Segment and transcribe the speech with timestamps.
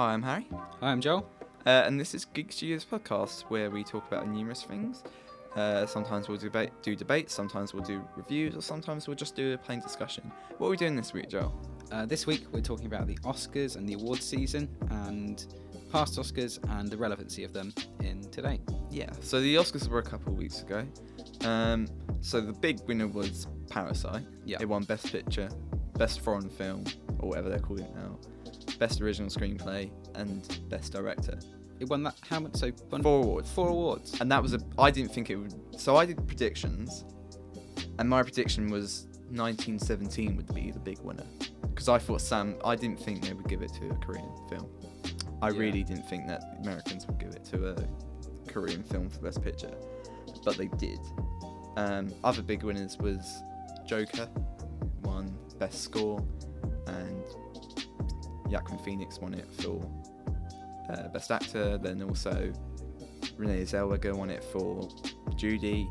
[0.00, 0.46] Hi, I'm Harry,
[0.80, 1.28] Hi, I'm Joel.
[1.66, 5.02] uh, and this is Geek Studios podcast where we talk about numerous things.
[5.54, 9.52] Uh, sometimes we'll debate, do debates, sometimes we'll do reviews, or sometimes we'll just do
[9.52, 10.32] a plain discussion.
[10.56, 11.54] What are we doing this week, Joel?
[11.92, 15.44] Uh, this week we're talking about the Oscars and the awards season and
[15.92, 17.70] past Oscars and the relevancy of them
[18.02, 18.58] in today.
[18.90, 20.82] Yeah, so the Oscars were a couple of weeks ago.
[21.44, 21.86] Um,
[22.22, 24.24] so the big winner was Parasite.
[24.46, 24.56] Yeah.
[24.62, 25.50] It won Best Picture,
[25.98, 26.84] Best Foreign Film,
[27.18, 28.18] or whatever they're calling it now,
[28.80, 31.38] Best Original Screenplay, and Best Director.
[31.78, 32.56] It won that how much?
[32.56, 33.50] So won Four awards.
[33.52, 34.20] four awards.
[34.20, 34.60] And that was a.
[34.78, 35.54] I didn't think it would.
[35.78, 37.04] So I did predictions,
[37.98, 41.26] and my prediction was 1917 would be the big winner.
[41.62, 42.56] Because I thought Sam.
[42.64, 44.68] I didn't think they would give it to a Korean film.
[45.42, 45.58] I Yeah.
[45.58, 47.76] really didn't think that Americans would give it to a
[48.50, 49.72] Korean film for Best Picture,
[50.44, 50.98] but they did.
[51.76, 53.42] Um, other big winners was
[53.86, 54.28] Joker,
[55.02, 56.22] won Best Score,
[56.88, 57.24] and
[58.50, 59.80] Joaquin Phoenix won it for
[60.90, 61.78] uh, Best Actor.
[61.78, 62.52] Then also
[63.36, 64.88] Renee Zellweger won it for
[65.36, 65.88] Judy.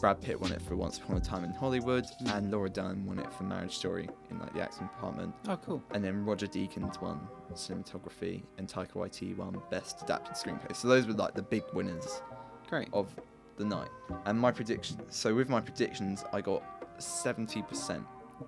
[0.00, 2.36] Brad Pitt won it for Once Upon a Time in Hollywood, Mm.
[2.36, 5.34] and Laura Dern won it for Marriage Story in like the acting department.
[5.48, 5.82] Oh, cool.
[5.90, 10.76] And then Roger Deakins won cinematography, and Taika Waititi won best adapted screenplay.
[10.76, 12.22] So those were like the big winners
[12.68, 12.88] Great.
[12.92, 13.12] of
[13.56, 13.88] the night.
[14.26, 14.98] And my prediction.
[15.08, 16.62] So with my predictions, I got
[17.02, 18.04] seventy percent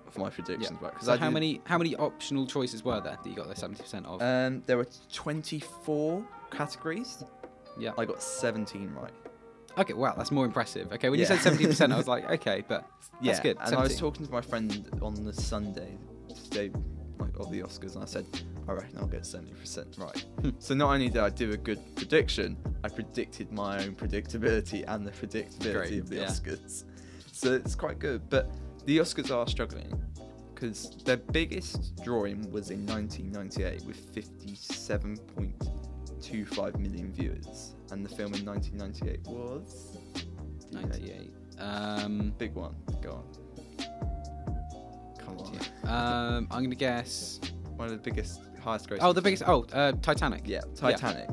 [0.07, 0.93] of my predictions right.
[1.01, 3.81] So I how many how many optional choices were there that you got the seventy
[3.81, 4.21] percent of?
[4.21, 7.23] Um, there were twenty-four categories.
[7.77, 7.91] yeah.
[7.97, 9.11] I got seventeen right.
[9.77, 9.93] Okay.
[9.93, 10.91] Wow, that's more impressive.
[10.91, 12.89] Okay, when you said seventy percent, I was like, okay, but
[13.21, 15.97] Yeah, That's good, And I was talking to my friend on the Sunday,
[16.49, 16.71] day
[17.19, 18.25] like of the Oscars, and I said,
[18.67, 20.25] I reckon I'll get seventy percent right.
[20.41, 20.49] Hmm.
[20.59, 25.05] so not only did I do a good prediction, I predicted my own predictability and
[25.05, 26.25] the predictability Great, of the yeah.
[26.25, 26.83] Oscars.
[27.31, 28.29] So it's quite good.
[28.29, 28.51] But
[28.85, 29.91] the Oscars are struggling
[30.53, 38.45] because their biggest drawing was in 1998 with 57.25 million viewers, and the film in
[38.45, 39.97] 1998 was
[40.71, 41.33] ninety-eight.
[41.59, 42.75] Um, big one.
[43.01, 43.25] Go on.
[45.19, 45.55] Come on.
[45.87, 47.39] um, I'm gonna guess.
[47.75, 48.99] One of the biggest, highest grossing.
[49.01, 49.43] Oh, the biggest.
[49.47, 50.43] Oh, uh, Titanic.
[50.45, 51.27] Yeah, Titanic.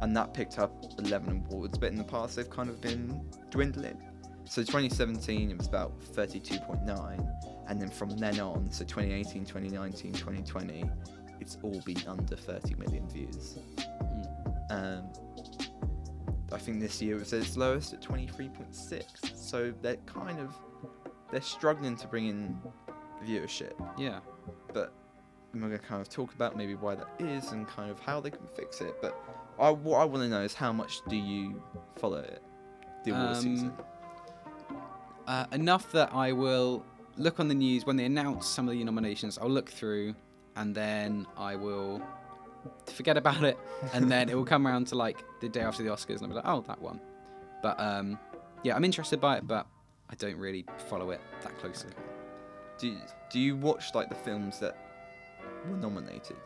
[0.00, 3.20] And that picked up 11 awards, but in the past they've kind of been
[3.50, 4.00] dwindling.
[4.48, 7.30] So 2017 it was about 32.9,
[7.68, 10.90] and then from then on, so 2018, 2019, 2020,
[11.40, 13.58] it's all been under 30 million views.
[14.00, 14.70] Mm.
[14.70, 15.04] Um,
[16.50, 19.36] I think this year it was its lowest at 23.6.
[19.36, 20.54] So they're kind of
[21.30, 22.58] they're struggling to bring in
[23.22, 24.20] viewership Yeah.
[24.72, 24.94] but
[25.52, 28.20] I'm going to kind of talk about maybe why that is and kind of how
[28.20, 28.94] they can fix it.
[29.02, 29.14] But
[29.58, 31.62] I, what I want to know is how much do you
[31.96, 32.42] follow it,
[33.04, 33.72] the award Um, season?
[35.28, 36.82] Uh, enough that I will
[37.18, 39.36] look on the news when they announce some of the nominations.
[39.36, 40.14] I'll look through,
[40.56, 42.00] and then I will
[42.86, 43.58] forget about it,
[43.92, 46.28] and then it will come around to like the day after the Oscars, and I'll
[46.28, 46.98] be like, oh, that one.
[47.62, 48.18] But um,
[48.62, 49.66] yeah, I'm interested by it, but
[50.08, 51.90] I don't really follow it that closely.
[52.78, 52.96] Do you,
[53.30, 54.78] do you watch like the films that
[55.68, 56.38] were nominated?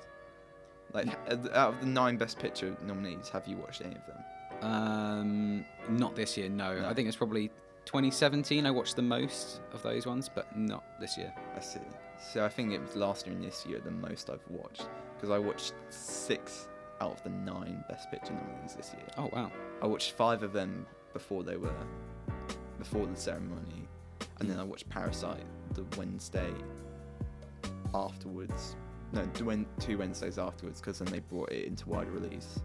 [0.93, 1.06] Like
[1.54, 4.69] out of the nine Best Picture nominees, have you watched any of them?
[4.69, 6.81] Um, not this year, no.
[6.81, 6.88] No.
[6.88, 7.53] I think it's probably
[7.84, 8.66] 2017.
[8.66, 11.32] I watched the most of those ones, but not this year.
[11.56, 11.81] I see.
[12.32, 15.31] So I think it was last year and this year the most I've watched because
[15.31, 16.69] I watched six
[17.00, 19.06] out of the nine Best Picture nominees this year.
[19.19, 19.50] Oh wow.
[19.82, 21.75] I watched five of them before they were
[22.78, 23.88] before the ceremony,
[24.41, 25.44] and then I watched Parasite
[25.75, 26.53] the Wednesday
[27.94, 28.76] afterwards.
[29.12, 32.60] No, two Wednesdays afterwards, because then they brought it into wide release.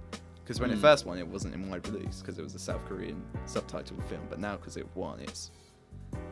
[0.48, 0.82] Because when it Mm.
[0.82, 4.22] first won, it wasn't in wide release because it was a South Korean subtitled film,
[4.30, 5.52] but now because it won, it's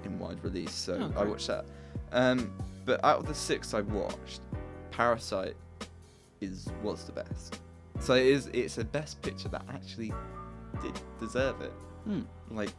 [0.06, 0.72] in wide release.
[0.72, 1.66] So Oh, I watched that.
[2.14, 2.50] Um,
[2.86, 4.40] but out of the six I watched,
[4.92, 5.58] Parasite
[6.40, 7.59] is was the best.
[8.00, 8.48] So it is.
[8.53, 10.14] It's a best picture that actually
[10.82, 11.74] did deserve it.
[12.06, 12.22] Hmm.
[12.52, 12.70] Like,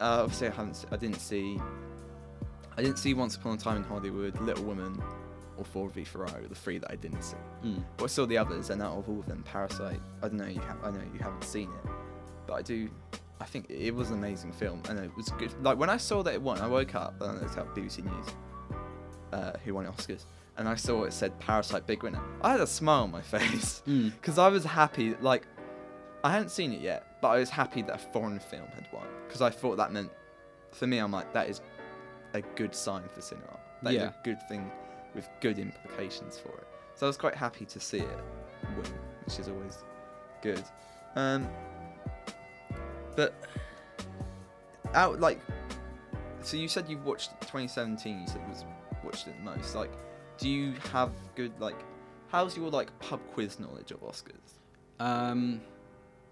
[0.00, 0.84] uh, obviously, I haven't.
[0.90, 1.60] I didn't see.
[2.76, 5.00] I didn't see Once Upon a Time in Hollywood, Little Women,
[5.60, 7.36] or Ford v Ferrari, the three that I didn't see.
[7.64, 7.84] Mm.
[7.96, 10.00] But I saw the others, and out of all of them, Parasite.
[10.22, 10.46] I don't know.
[10.46, 10.78] You have.
[10.82, 11.90] I know you haven't seen it,
[12.46, 12.88] but I do.
[13.40, 15.52] I think it was an amazing film, and it was good.
[15.62, 18.04] Like when I saw that it won, I woke up and I looked up BBC
[18.04, 18.26] News,
[19.32, 20.24] uh, who won Oscars,
[20.56, 22.20] and I saw it said Parasite big winner.
[22.42, 24.12] I had a smile on my face Mm.
[24.12, 25.14] because I was happy.
[25.20, 25.46] Like
[26.24, 29.06] I hadn't seen it yet, but I was happy that a foreign film had won
[29.26, 30.10] because I thought that meant,
[30.72, 31.60] for me, I'm like that is
[32.34, 33.58] a good sign for cinema.
[33.82, 34.08] That is Yeah.
[34.10, 34.70] a good thing
[35.14, 36.66] with good implications for it.
[36.94, 38.18] So I was quite happy to see it
[38.76, 38.92] win,
[39.24, 39.78] which is always
[40.42, 40.62] good.
[41.16, 41.48] Um,
[43.16, 43.34] but
[44.94, 45.40] out like,
[46.42, 48.20] so you said you've watched 2017.
[48.20, 48.64] You said was
[49.04, 49.74] watched it the most.
[49.74, 49.92] Like,
[50.38, 51.76] do you have good like?
[52.28, 54.54] how's your like pub quiz knowledge of Oscars?
[55.00, 55.60] Um,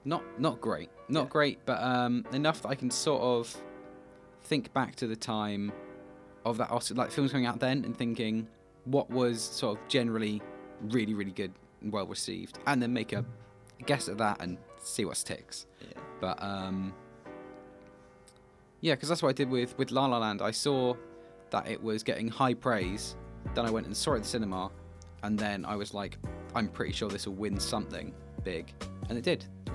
[0.05, 1.29] not not great, not Yeah.
[1.29, 3.55] great, but um, enough that I can sort of
[4.43, 5.73] think back to the time
[6.45, 8.47] of that Oscar, like films coming out then, and thinking
[8.91, 10.41] what was sort of generally
[10.91, 11.53] really really good
[11.83, 13.25] and well received, and then make a
[13.87, 15.67] guess at that and see what sticks.
[15.81, 16.01] Yeah.
[16.21, 16.93] But um,
[18.81, 20.43] yeah, because that's what I did with with La La Land.
[20.43, 20.95] I saw
[21.51, 23.17] that it was getting high praise.
[23.55, 24.71] Then I went and saw it at the cinema,
[25.23, 26.19] and then I was like,
[26.55, 28.13] I'm pretty sure this will win something
[28.45, 28.73] big,
[29.09, 29.45] and it did.
[29.67, 29.73] It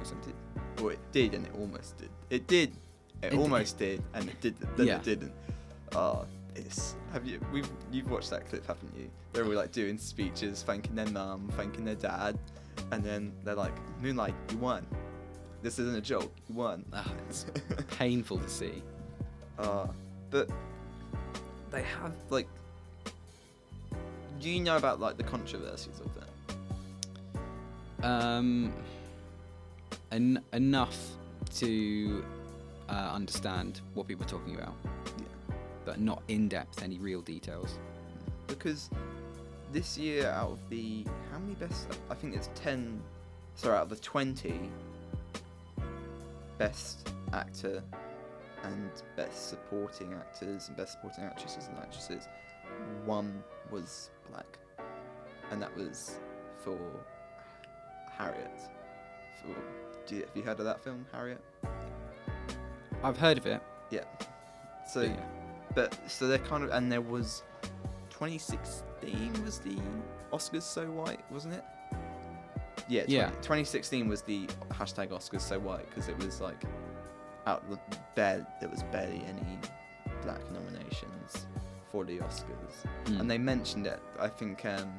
[0.80, 2.10] Well, it did and it almost did.
[2.30, 2.74] It did.
[3.22, 4.58] It, It almost did and it did.
[4.76, 4.96] Then Yeah.
[4.98, 5.32] it didn't.
[5.96, 6.96] Oh, it's.
[7.12, 7.40] Have you?
[7.52, 7.70] We've.
[7.92, 9.10] You've watched that clip, haven't you?
[9.32, 12.38] They're all like doing speeches, thanking their mum, thanking their dad,
[12.92, 14.86] and then they're like, "Moonlight, you won.
[15.62, 16.32] This isn't a joke.
[16.50, 17.46] You won." Ah, it's
[17.92, 18.82] painful to see.
[19.58, 19.88] Uh,
[20.30, 20.50] but
[21.72, 22.48] they have like.
[24.40, 28.06] Do you know about like the controversies of it?
[28.06, 28.74] Um,
[30.12, 30.98] en- enough
[31.56, 32.26] to
[32.90, 34.74] uh, understand what people are talking about,
[35.18, 35.26] Yeah.
[35.86, 37.78] But not in depth any real details.
[38.48, 38.90] Because
[39.72, 41.88] this year, out of the how many best?
[42.10, 43.02] I think it's ten.
[43.56, 44.70] Sorry, out of the twenty
[46.58, 47.84] best actor
[48.64, 52.28] and best supporting actors and best supporting actresses and actresses,
[53.06, 54.60] one was black,
[55.52, 56.20] and that was
[56.64, 56.80] for
[58.18, 58.60] Harriet.
[59.42, 59.56] For
[60.06, 61.42] do you, have you heard of that film, Harriet?
[63.04, 63.62] I've heard of it.
[63.90, 64.04] Yeah.
[64.88, 65.02] So.
[65.02, 65.43] yeah.
[65.76, 67.44] But so they're kind of, and there was
[68.12, 69.78] 2016 was the
[70.32, 71.64] Oscars so white, wasn't it?
[72.88, 73.30] Yeah, 20, Yeah.
[73.42, 76.64] 2016 was the hashtag Oscars so white because it was like
[77.46, 77.78] out the
[78.16, 79.60] bare there was barely any
[80.22, 81.48] black nominations
[81.92, 83.20] for the Oscars, Mm.
[83.20, 84.00] and they mentioned it.
[84.20, 84.92] I think um,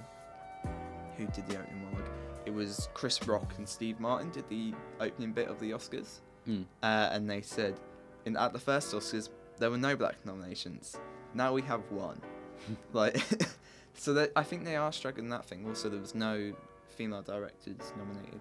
[1.16, 2.08] who did the opening monologue?
[2.46, 6.64] It was Chris Rock and Steve Martin did the opening bit of the Oscars Mm.
[6.82, 7.80] uh, and they said
[8.26, 10.96] in at the first Oscars there were no black nominations.
[11.34, 12.20] Now we have one.
[12.92, 13.20] like,
[13.94, 15.66] so that I think they are struggling that thing.
[15.66, 16.52] Also, there was no
[16.88, 18.40] female directors nominated.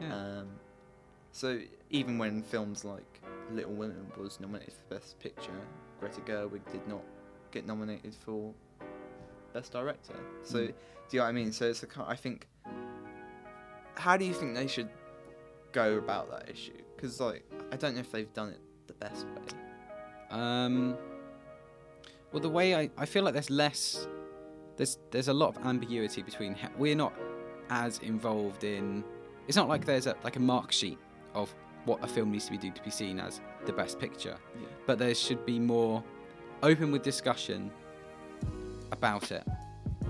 [0.00, 0.14] yeah.
[0.14, 0.48] Um,
[1.32, 3.20] so even when films like
[3.50, 5.52] Little Women was nominated for Best Picture,
[6.00, 7.02] Greta Gerwig did not
[7.50, 8.54] get nominated for
[9.52, 10.14] Best Director.
[10.42, 10.66] So Mm.
[10.66, 10.72] do
[11.12, 11.52] you know what I mean?
[11.52, 11.86] So it's a.
[12.06, 12.46] I think.
[13.96, 14.90] How do you think they should
[15.72, 16.72] go about that issue?
[16.94, 19.42] Because like I don't know if they've done it the best way.
[20.30, 20.96] Um,
[22.32, 24.06] well, the way I, I feel like there's less,
[24.76, 26.56] there's there's a lot of ambiguity between.
[26.76, 27.12] We're not
[27.70, 29.04] as involved in.
[29.48, 30.98] It's not like there's a like a mark sheet
[31.34, 34.36] of what a film needs to be do to be seen as the best picture,
[34.60, 34.66] Yeah.
[34.86, 36.02] but there should be more
[36.62, 37.70] open with discussion
[38.92, 39.44] about it.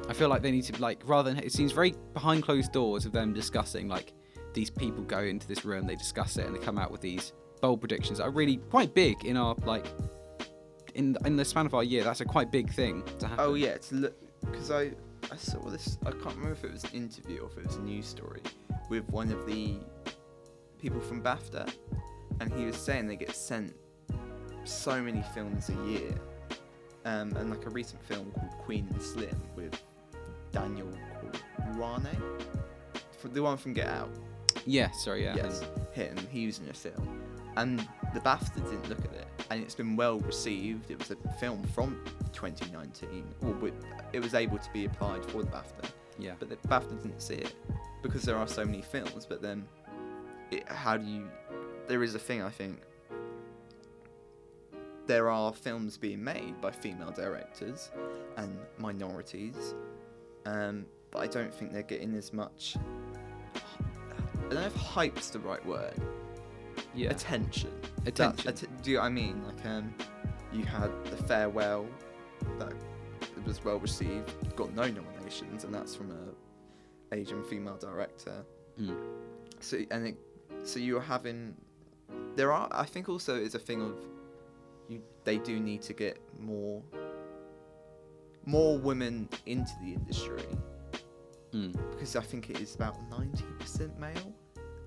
[0.09, 3.05] I feel like they need to like rather than it seems very behind closed doors
[3.07, 4.13] of them discussing like
[4.55, 7.33] these people go into this room, they discuss it, and they come out with these
[7.61, 9.87] bold predictions that are really quite big in our like
[10.97, 12.03] in in the span of our year.
[12.03, 13.45] That's a quite big thing to happen.
[13.45, 13.93] Oh yeah, it's
[14.41, 14.93] because I
[15.31, 15.99] I saw this.
[16.05, 18.43] I can't remember if it was an interview or if it was a news story
[18.89, 19.77] with one of the
[20.79, 21.73] people from BAFTA,
[22.41, 23.75] and he was saying they get sent
[24.65, 26.15] so many films a year,
[27.05, 29.81] um, and like a recent film called Queen and Slim with
[30.53, 30.89] Daniel
[31.75, 32.17] Rane,
[33.19, 34.11] for the one from Get Out.
[34.65, 35.37] Yeah, sorry, yeah.
[35.37, 35.63] Yes,
[35.93, 36.17] him.
[36.31, 37.21] He was in a film,
[37.57, 37.81] and
[38.15, 40.91] the BAFTA didn't look at it, and it's been well received.
[40.91, 42.01] It was a film from
[42.33, 43.71] 2019, or
[44.13, 46.35] it was able to be applied for the BAFTA, Yeah.
[46.39, 47.55] but the BAFTA didn't see it
[48.03, 49.27] because there are so many films.
[49.27, 49.67] But then,
[50.51, 51.29] it, how do you?
[51.87, 52.81] There is a thing I think.
[55.07, 57.91] There are films being made by female directors
[58.37, 59.75] and minorities,
[60.47, 62.77] um, but I don't think they're getting as much.
[63.55, 65.95] I don't know if hype's the right word.
[66.97, 67.11] Yeah.
[67.11, 67.71] Attention.
[68.05, 68.49] That- Attention.
[68.49, 69.43] att- do you know what I mean?
[69.47, 69.95] Like, um,
[70.53, 71.87] you had the farewell
[72.59, 72.73] that
[73.45, 78.45] was well received, got no nominations, and that's from a Asian female director.
[78.81, 78.97] Mm.
[79.61, 80.17] So and it,
[80.65, 81.55] so you're having,
[82.37, 82.69] there are.
[82.73, 83.95] I think also it's a thing of,
[84.89, 86.83] you they do need to get more.
[88.49, 90.45] More women into the industry
[91.53, 91.73] Mm.
[91.91, 94.33] because I think it is about ninety percent male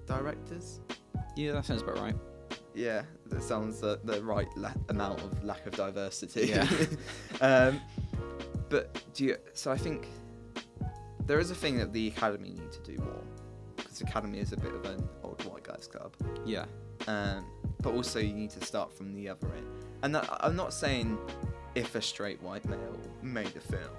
[0.05, 0.79] directors.
[1.39, 2.15] Yeah, that sounds about right.
[2.75, 6.47] Yeah, that sounds the, the right la- amount of lack of diversity.
[6.47, 6.67] Yeah.
[7.41, 7.79] um,
[8.67, 9.37] but do you?
[9.53, 10.07] So I think
[11.25, 13.23] there is a thing that the academy need to do more
[13.77, 16.13] because the academy is a bit of an old white guys club.
[16.45, 16.65] Yeah.
[17.07, 17.45] Um,
[17.81, 19.65] but also you need to start from the other end.
[20.03, 21.17] And that, I'm not saying
[21.75, 23.91] if a straight white male made a film,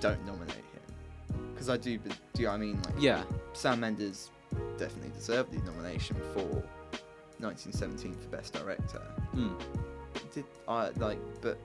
[0.00, 1.98] don't nominate him because I do.
[1.98, 2.82] Do you know what I mean?
[2.82, 3.22] Like Yeah,
[3.52, 4.31] Sam Mendes
[4.78, 6.44] definitely deserved the nomination for
[7.38, 9.02] 1917 for Best Director.
[9.34, 9.60] mm.
[10.32, 11.18] Did I like?
[11.40, 11.58] But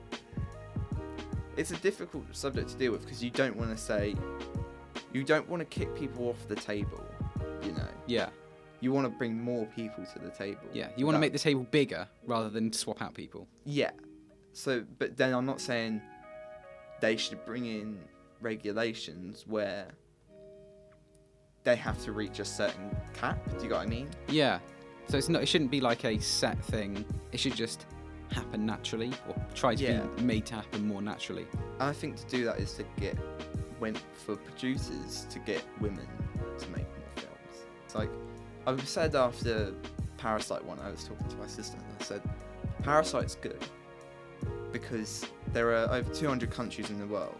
[1.56, 4.14] it's a difficult subject to deal with because you don't want to say,
[5.12, 7.02] you don't want to kick people off the table.
[7.62, 8.28] You know, yeah,
[8.80, 10.60] you want to bring more people to the table.
[10.72, 10.88] yeah.
[10.96, 13.48] You want to make the table bigger rather than swap out people.
[13.64, 13.90] Yeah.
[14.52, 16.00] So, but then I'm not saying
[17.00, 17.98] they should bring in
[18.40, 19.88] regulations where
[21.64, 23.38] they have to reach a certain cap.
[23.58, 24.08] Do you get what I mean?
[24.28, 24.58] Yeah.
[25.08, 25.42] So it's not.
[25.42, 27.04] It shouldn't be like a set thing.
[27.32, 27.86] It should just
[28.30, 30.02] happen naturally, or try to Yeah.
[30.16, 31.46] be made to happen more naturally.
[31.80, 33.16] I think to do that is to get
[33.80, 36.06] went for producers to get women
[36.58, 37.66] to make more films.
[37.84, 38.10] It's like
[38.66, 39.72] I said after
[40.18, 42.22] Parasite one, I was talking to my sister and I said,
[42.82, 43.64] Parasite's good
[44.72, 47.36] because there are over 200 countries in the world.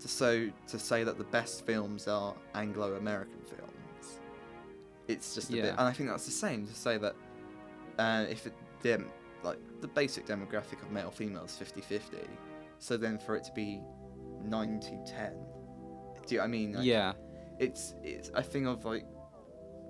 [0.00, 3.61] To so to say that the best films are Anglo-American films,
[5.08, 5.64] it's just a bit.
[5.70, 7.14] And I think that's the same to say that
[7.98, 9.10] uh, if it, them
[9.42, 12.00] like the basic demographic of male female is 50-50,
[12.78, 13.80] so then for it to be
[14.44, 15.32] 9 to 10
[16.26, 16.72] do you know I mean?
[16.74, 17.12] Like, yeah.
[17.58, 19.04] it's it's a thing of like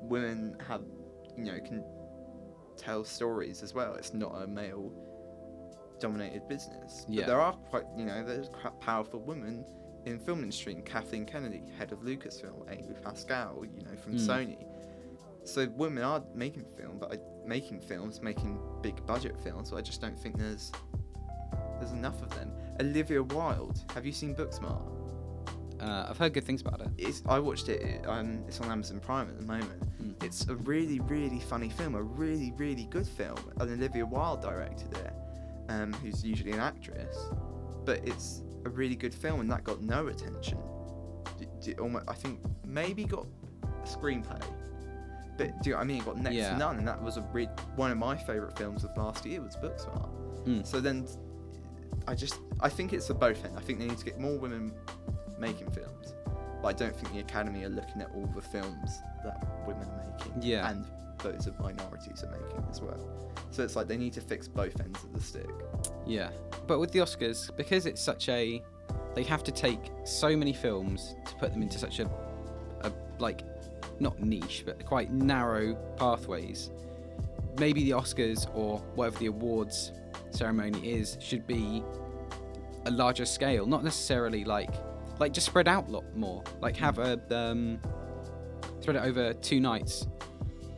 [0.01, 0.81] women have
[1.37, 1.85] you know can
[2.79, 4.91] tell stories as well it's not a male
[6.01, 7.23] dominated business Yeah.
[7.23, 9.65] but there are quite you know there's quite powerful women
[10.07, 14.27] in film industry kathleen kennedy head of lucasfilm amy pascal you know from Mm.
[14.27, 14.67] sony
[15.45, 19.81] so women are making film but I, making films making big budget films but i
[19.83, 20.71] just don't think there's
[21.79, 24.83] there's enough of them olivia wilde have you seen booksmart
[25.81, 26.91] Uh, I've heard good things about it.
[26.97, 27.81] it's I watched it.
[27.83, 29.81] it, Um, it's on Amazon Prime at the moment.
[30.01, 30.15] Mm.
[30.23, 31.97] It's a really, really funny film.
[31.97, 33.35] A really, really good film.
[33.59, 35.13] And Olivia Wilde directed it,
[35.75, 37.17] um, who's usually an actress.
[37.85, 40.59] But it's a really good film, and that got no attention.
[41.41, 43.27] D- d- almo- I think maybe got
[43.85, 44.41] a screenplay.
[45.39, 45.99] But do you know what I mean?
[45.99, 46.53] It got next Yeah.
[46.53, 49.41] to none, and that was a re- one of my favourite films of last year
[49.41, 50.09] was Booksmart.
[50.45, 50.67] Mm.
[50.67, 51.07] So then,
[52.07, 53.57] I just I think it's a both end.
[53.57, 54.73] I think they need to get more women
[55.39, 56.15] making films,
[56.61, 60.15] but I don't think the Academy are looking at all the films that women are
[60.19, 60.69] making, Yeah.
[60.71, 60.85] and
[61.23, 62.99] those of minorities are making as well.
[63.53, 65.49] So it's like they need to fix both ends of the stick.
[66.07, 66.31] Yeah,
[66.67, 68.63] but with the Oscars, because it's such a,
[69.15, 72.07] they have to take so many films to put them into such a,
[72.81, 73.43] a like,
[74.01, 76.71] not niche, but quite narrow pathways.
[77.59, 79.93] Maybe the Oscars or whatever the awards
[80.31, 81.83] ceremony is should be
[82.87, 84.71] a larger scale, not necessarily like,
[85.19, 86.43] like just spread out a lot more.
[86.61, 87.79] Like have a um,
[88.81, 90.07] spread it over two nights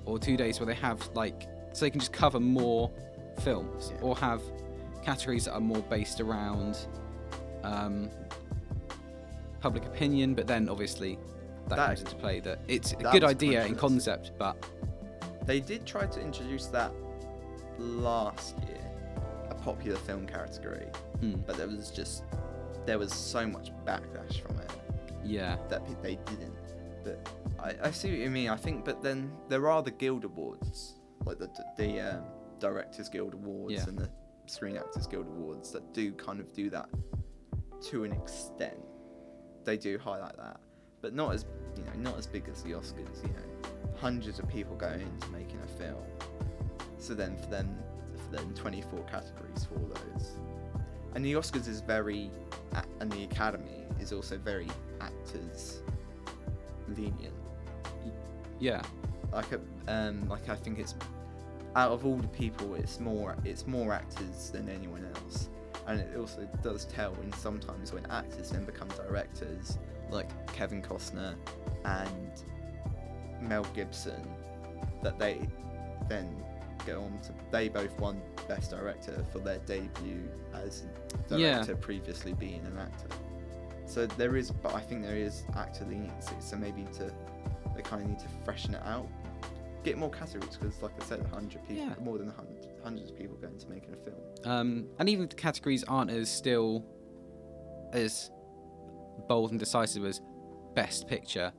[0.05, 2.91] or two days where they have like so they can just cover more
[3.41, 4.03] films Yeah.
[4.03, 4.43] or have
[5.03, 6.77] categories that are more based around
[7.63, 8.11] um,
[9.61, 11.19] public opinion but then obviously
[11.69, 14.57] that, That- comes into play that it's a that good idea in concept but
[15.47, 16.93] They did try to introduce that
[17.79, 18.81] last year,
[19.51, 20.87] a popular film category,
[21.21, 22.25] hmm, but there was just
[22.87, 24.71] there was so much backlash from it.
[25.25, 26.55] yeah that they didn't.
[27.03, 27.29] But
[27.59, 28.49] I, I see what you mean.
[28.49, 30.95] I think, but then there are the Guild Awards,
[31.25, 32.25] like the the um,
[32.61, 33.85] Directors Guild Awards Yeah.
[33.89, 34.11] and the
[34.47, 36.89] Screen Actors Guild Awards that do kind of do that
[37.91, 38.79] to an extent.
[39.65, 40.61] They do highlight that,
[41.05, 41.45] but not as
[41.77, 43.23] you know, not as big as the Oscars.
[43.23, 43.69] You know,
[44.01, 46.03] hundreds of people go into making a film.
[46.97, 47.77] So then for them,
[48.15, 50.33] for then 24 categories for those.
[51.15, 52.31] And the Oscars is very,
[53.01, 54.67] and the Academy is also very
[55.03, 55.83] actors
[56.89, 57.35] lenient.
[58.59, 58.81] yeah
[59.31, 60.95] Like, a, um, like I think it's
[61.77, 65.51] out of all the people, it's more, it's more actors than anyone else.
[65.87, 69.79] And it also does tell in sometimes when actors then become directors,
[70.15, 71.35] like Kevin Costner
[71.85, 72.43] and
[73.41, 74.27] Mel Gibson,
[75.03, 75.47] that they
[76.09, 76.43] then
[76.87, 77.33] go on to.
[77.51, 80.85] They both won Best Director for their debut as
[81.31, 81.55] Yeah.
[81.57, 83.09] director, previously being an actor.
[83.87, 86.35] So there is, but I think there is actor leniency.
[86.41, 87.13] So maybe to
[87.75, 89.09] they kind of need to freshen it out,
[89.83, 91.95] get more categories because, like I said, a hundred people, Yeah.
[92.01, 94.17] more than hundred, hundreds of people going to making a film.
[94.45, 96.85] um, and even if the categories aren't as still
[97.93, 98.31] as
[99.29, 100.21] bold and decisive as
[100.75, 101.53] best picture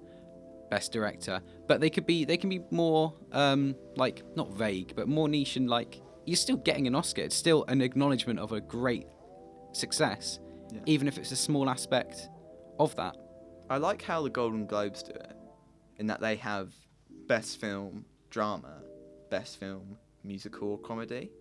[0.69, 5.07] best director but they could be they can be more um like not vague but
[5.07, 8.59] more niche and like you're still getting an oscar it's still an acknowledgement of a
[8.59, 9.05] great
[9.73, 10.39] success
[10.73, 10.81] Yeah.
[10.87, 12.29] even if it's a small aspect
[12.79, 13.15] of that
[13.69, 15.33] I like how the Golden Globes do it,
[15.97, 16.71] in that they have
[17.27, 18.75] best film drama,
[19.31, 21.31] best film musical comedy.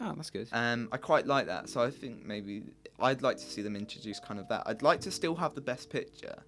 [0.00, 1.68] Oh that's good Um, I quite like that.
[1.68, 2.64] So I think maybe
[3.00, 4.62] I'd like to see them introduce kind of that.
[4.66, 6.42] I'd like to still have the best picture,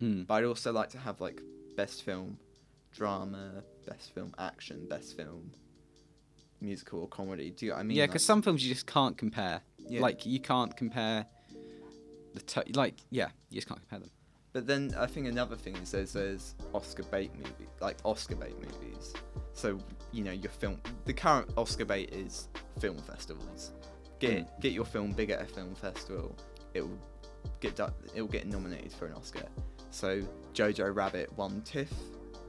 [0.00, 0.26] Mm.
[0.26, 1.40] But I'd also like to have like
[1.76, 2.36] best film,
[2.92, 5.52] drama, best film action, best film,
[6.60, 7.50] musical or comedy.
[7.50, 7.96] Do you know what I mean?
[7.96, 9.60] yeah, Like- because some films you just can't compare.
[9.88, 10.00] Yeah.
[10.00, 11.26] Like you can't compare
[12.34, 14.10] the t- like yeah, you just can't compare them.
[14.52, 18.54] But then I think another thing is there's there's Oscar bait movie, like Oscar bait
[18.58, 19.12] movies.
[19.54, 19.78] So
[20.12, 22.48] you know your film, the current Oscar bait is
[22.80, 23.72] film festivals.
[24.18, 26.36] Get get your film big at a film festival.
[26.74, 26.98] It will
[27.60, 27.78] get
[28.14, 29.46] it will get nominated for an Oscar.
[29.90, 30.22] So
[30.54, 31.92] Jojo Rabbit won TIFF,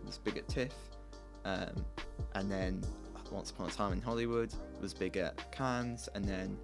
[0.06, 0.74] was big at TIFF,
[1.46, 1.86] um,
[2.34, 2.84] and then
[3.32, 6.58] Once Upon a Time in Hollywood was big at Cannes, and then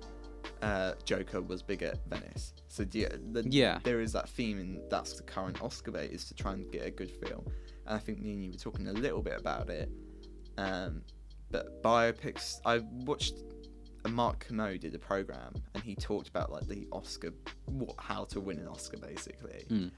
[0.61, 2.53] uh, Joker was big at Venice.
[2.67, 3.79] So you, the, Yeah.
[3.83, 6.85] there is that theme, and that's the current Oscar bait is to try and get
[6.85, 7.45] a good film.
[7.85, 9.89] And I think me and you were talking a little bit about it.
[10.57, 11.01] Um,
[11.49, 13.35] but biopics, I watched
[14.09, 17.33] Mark Kermode did a program, and he talked about like the Oscar,
[17.65, 19.65] what, how to win an Oscar basically.
[19.69, 19.91] Mm.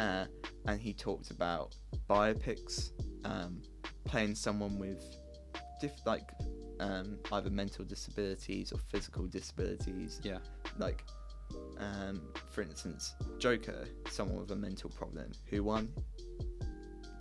[0.00, 0.26] Uh,
[0.66, 1.74] and he talked about
[2.08, 2.90] biopics,
[3.24, 3.62] um,
[4.04, 5.02] playing someone with
[5.80, 6.30] diff- like
[6.80, 10.38] um, either mental disabilities or physical disabilities Yeah.
[10.78, 11.04] like
[11.78, 15.88] um, for instance joker someone with a mental problem who won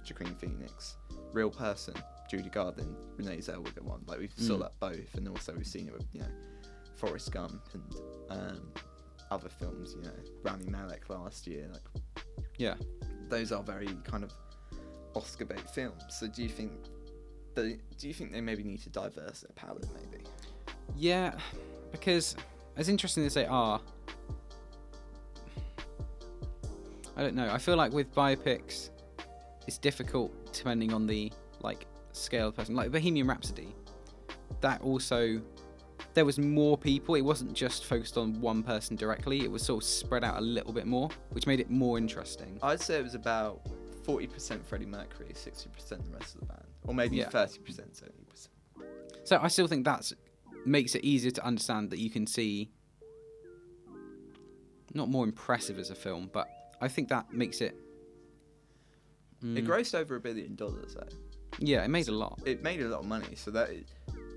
[0.07, 0.97] Joaquin Phoenix
[1.33, 1.95] real person
[2.29, 4.01] Judy Garland Renee Zellweger one.
[4.05, 4.59] like we saw Mm.
[4.59, 6.27] that both and also we've seen it with you know
[6.95, 7.83] Forrest Gump and
[8.29, 8.71] um,
[9.31, 10.11] other films you know
[10.43, 12.03] Rami Malek last year like
[12.57, 12.75] Yeah.
[13.29, 14.31] those are very kind of
[15.15, 16.71] Oscar bait films so do you think
[17.55, 20.23] they, do you think they maybe need to diverse their palette maybe
[20.95, 21.33] Yeah,
[21.91, 22.35] because
[22.75, 23.81] as interesting as they are,
[27.15, 27.49] I don't know.
[27.51, 28.91] I feel like with biopics,
[29.65, 31.31] it's difficult depending on the
[31.61, 32.75] like scale person.
[32.75, 33.75] Like Bohemian Rhapsody,
[34.61, 35.41] that also
[36.13, 37.15] there was more people.
[37.15, 39.41] It wasn't just focused on one person directly.
[39.43, 42.57] It was sort of spread out a little bit more, which made it more interesting.
[42.63, 43.61] I'd say it was about
[44.05, 46.63] 40% Freddie Mercury, 60% the rest of the band.
[46.87, 47.29] Or maybe Yeah.
[47.29, 47.59] 30%,
[47.95, 48.47] 70%.
[49.25, 50.11] So I still think that
[50.65, 52.71] makes it easier to understand that you can see
[54.93, 56.47] not more impressive as a film, but
[56.81, 57.75] I think that makes it.
[59.41, 61.07] It Mm, grossed over a billion dollars though.
[61.59, 62.39] Yeah, it made a lot.
[62.45, 63.69] It made a lot of money, so that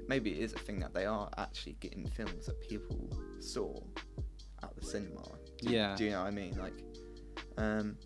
[0.08, 3.80] maybe it is a thing that they are actually getting films that people saw
[4.62, 5.22] at the cinema.
[5.58, 5.94] Do, Yeah.
[5.96, 6.56] Do you know what I mean?
[6.58, 6.74] Like,
[7.56, 7.96] um,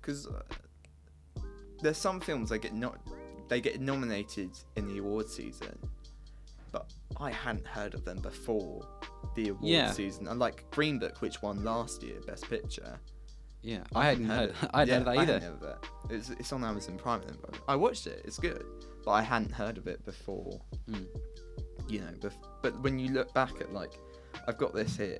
[0.00, 0.42] because uh,
[1.82, 2.98] there's some films they get not
[3.48, 5.78] they get nominated in the award season,
[6.72, 8.86] but I hadn't heard of them before
[9.34, 9.90] the award Yeah.
[9.92, 10.28] season.
[10.28, 12.98] And like Green Book, which won last year Best Picture.
[13.64, 14.54] Yeah, I hadn't heard.
[14.74, 15.32] I hadn't heard of that I either.
[15.32, 15.88] hadn't heard of it.
[16.10, 17.22] It's, it's on Amazon Prime.
[17.26, 18.20] Then, but I watched it.
[18.24, 18.64] It's good,
[19.04, 20.60] but I hadn't heard of it before.
[20.90, 21.06] Mm.
[21.88, 23.92] You know, bef- but when you look back at like,
[24.46, 25.18] I've got this here,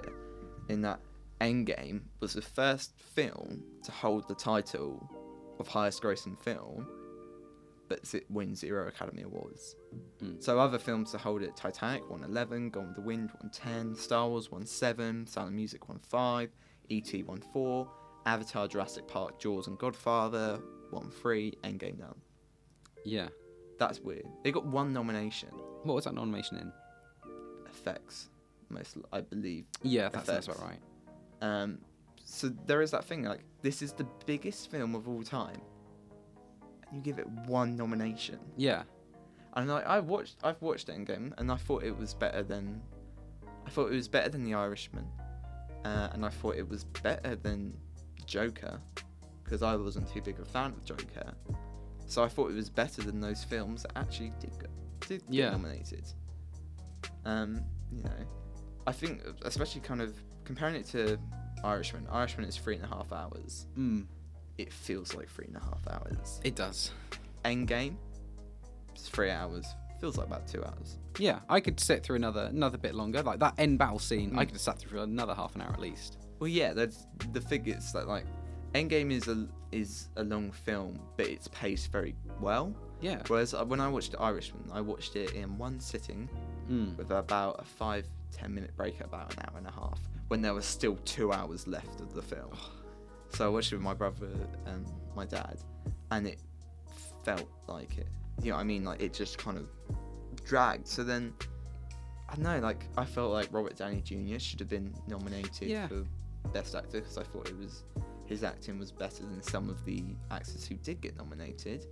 [0.69, 1.01] in that
[1.41, 5.09] Endgame was the first film to hold the title
[5.59, 6.87] of highest grossing film,
[7.89, 9.75] but it win zero Academy Awards.
[10.23, 10.43] Mm.
[10.43, 13.95] So other films to hold it: Titanic won 11, Gone with the Wind won 10,
[13.95, 16.51] Star Wars won 7, Sound of Music won 5,
[16.91, 17.23] E.T.
[17.23, 17.89] won 4,
[18.27, 20.61] Avatar, Jurassic Park, Jaws, and Godfather
[20.91, 22.15] won 3, Endgame none.
[23.05, 23.29] Yeah.
[23.79, 24.27] That's weird.
[24.43, 25.49] They got one nomination.
[25.83, 26.73] What was that nomination in?
[27.67, 28.29] Effects,
[28.71, 29.65] most I believe.
[29.83, 30.79] Yeah, that sounds about right.
[31.43, 31.79] Um,
[32.25, 35.61] so there is that thing like this is the biggest film of all time,
[36.87, 38.39] and you give it one nomination.
[38.57, 38.85] Yeah.
[39.55, 42.81] And like I watched, I've watched Endgame, and I thought it was better than,
[43.67, 45.07] I thought it was better than The Irishman,
[45.85, 47.77] uh, and I thought it was better than
[48.27, 48.81] Joker,
[49.45, 51.33] because I wasn't too big a fan of Joker.
[52.07, 54.53] So I thought it was better than those films that actually did
[55.01, 55.51] did get Yeah.
[55.51, 56.05] nominated.
[57.25, 57.61] Um,
[57.93, 58.11] you know,
[58.87, 61.19] I think especially kind of comparing it to
[61.63, 62.07] Irishman.
[62.11, 63.67] Irishman is three and a half hours.
[63.77, 64.07] Mm,
[64.59, 66.41] It feels like three and a half hours.
[66.45, 66.91] it does.
[67.45, 67.97] Endgame,
[68.95, 69.67] it's three hours.
[70.01, 70.99] Feels like about two hours.
[71.19, 73.23] Yeah, I could sit through another another bit longer.
[73.23, 74.49] Like that end battle scene, I Mm.
[74.49, 76.19] could have sat through another half an hour at least.
[76.39, 78.27] Well, yeah, that's the figures that like
[78.75, 82.75] Endgame is a is a long film, but it's paced very well.
[83.01, 83.23] Yeah.
[83.27, 86.29] Whereas uh, when I watched The Irishman, I watched it in one sitting
[86.71, 86.97] Mm.
[86.97, 90.41] with about a five ten minute break at about an hour and a half when
[90.41, 92.51] there was still two hours left of the film.
[93.29, 94.29] So I watched it with my brother
[94.65, 95.59] and my dad,
[96.11, 96.39] and it
[97.23, 98.07] felt like it.
[98.43, 98.83] You know what I mean?
[98.85, 99.67] Like it just kind of
[100.45, 100.89] dragged.
[100.89, 101.35] So then,
[102.31, 102.59] I don't know.
[102.61, 104.39] Like I felt like Robert Downey Jr.
[104.39, 105.87] should have been nominated Yeah.
[105.89, 106.05] for
[106.53, 107.85] Best Actor because I thought it was
[108.27, 111.87] his acting was better than some of the actors who did get nominated.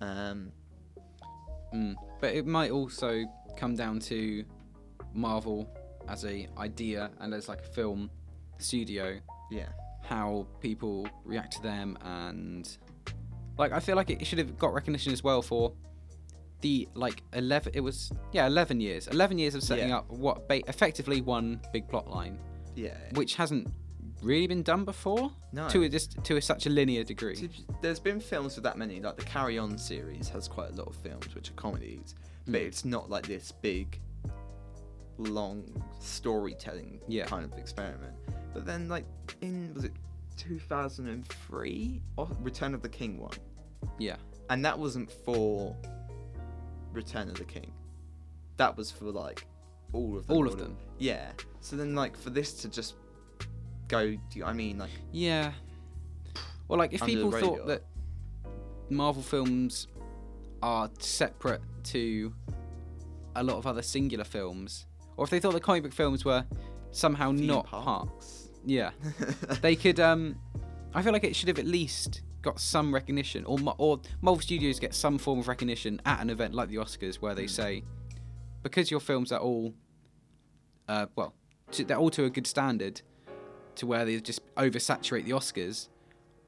[0.00, 0.52] Um,
[1.72, 1.94] Mm.
[2.20, 3.24] But it might also
[3.56, 4.44] come down to
[5.14, 5.68] Marvel
[6.08, 8.10] as a idea and as like a film
[8.58, 9.20] studio.
[9.52, 9.68] yeah,
[10.02, 12.76] how people react to them, and
[13.56, 15.72] like I feel like it should have got recognition as well for
[16.60, 19.98] the like 11 it was yeah 11 years 11 years of setting Yeah.
[19.98, 22.38] up what ba- effectively one big plot line
[22.74, 22.98] Yeah.
[23.14, 23.68] which hasn't
[24.22, 25.68] really been done before No.
[25.68, 27.48] to a just to a, such a linear degree
[27.80, 30.88] There's been films with that many, like the Carry On series has quite a lot
[30.88, 32.14] of films which are comedies,
[32.46, 32.66] but Mm.
[32.66, 34.00] it's not like this big,
[35.18, 35.64] long
[36.00, 37.26] storytelling Yeah.
[37.26, 38.14] kind of experiment.
[38.54, 39.04] But then, like
[39.40, 39.92] in was it
[40.36, 43.32] 2003 or Return of the King one,
[43.98, 44.16] yeah
[44.48, 45.76] and that wasn't for
[46.92, 47.72] Return of the King,
[48.56, 49.46] that was for like
[49.92, 50.36] all of them.
[50.36, 51.32] all of them Yeah.
[51.60, 52.94] So then, like for this to just
[53.90, 54.78] go, do you, I mean?
[54.78, 55.52] Like yeah.
[56.68, 57.82] Well like if people thought that
[58.88, 59.88] marvel films
[60.62, 62.32] are separate to
[63.36, 66.44] a lot of other singular films or if they thought the comic book films were
[66.90, 68.48] somehow theme not parks.
[68.66, 68.90] yeah.
[69.62, 70.36] They could um
[70.94, 74.80] i feel like it should have at least got some recognition or or Marvel Studios
[74.80, 77.50] get some form of recognition at an event like the Oscars where they Mm.
[77.50, 77.84] say
[78.62, 79.72] because your films are all
[80.88, 81.34] uh well
[81.72, 83.02] to, they're all to a good standard
[83.76, 85.88] to where they just oversaturate the Oscars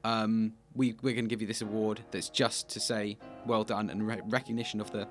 [0.03, 3.89] um we we're going to give you this award that's just to say well done
[3.89, 5.07] and re- recognition of the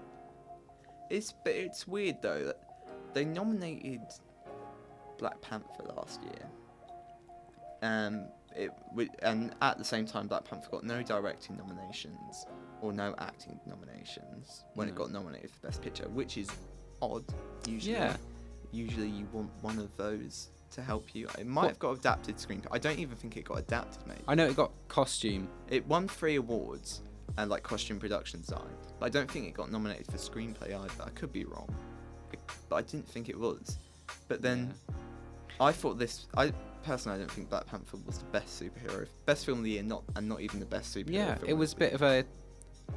[1.11, 2.61] It's but it's weird though that
[3.15, 4.01] they nominated
[5.19, 6.49] Black Panther last year.
[7.83, 8.71] Um, it
[9.23, 12.47] and at the same time, Black Panther got no directing nominations
[12.81, 16.49] or no acting nominations when it got nominated for Best Picture, which is
[17.01, 17.25] odd.
[17.67, 18.17] Usually, Yeah.
[18.73, 21.29] usually you want one of those to help you.
[21.39, 22.67] It might What- have got adapted screenplay.
[22.71, 24.19] I don't even think it got adapted, mate.
[24.27, 27.03] I know it got costume It won three awards
[27.39, 31.03] and like costume production design, but I don't think it got nominated for screenplay either.
[31.05, 31.69] I could be wrong,
[32.69, 33.79] but I didn't think it was.
[34.29, 34.75] But then
[35.61, 36.27] I thought this.
[36.37, 39.71] I personally I don't think Black Panther was the best superhero, best film of the
[39.71, 41.11] year, not and not even the best superhero.
[41.13, 42.25] Yeah, film it was a bit of a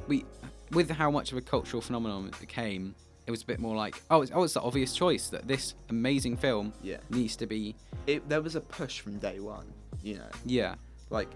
[0.08, 0.24] we
[0.72, 2.94] with how much of a cultural phenomenon it became.
[3.26, 5.74] It was a bit more like oh, it's, oh, it's the obvious choice that this
[5.90, 6.98] amazing film yeah.
[7.10, 7.74] needs to be
[8.06, 9.66] It there was a push from day one.
[10.02, 10.76] You know, yeah
[11.10, 11.28] like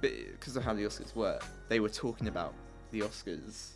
[0.00, 2.54] because of how the Oscars were, they were talking about
[2.90, 3.72] the Oscars.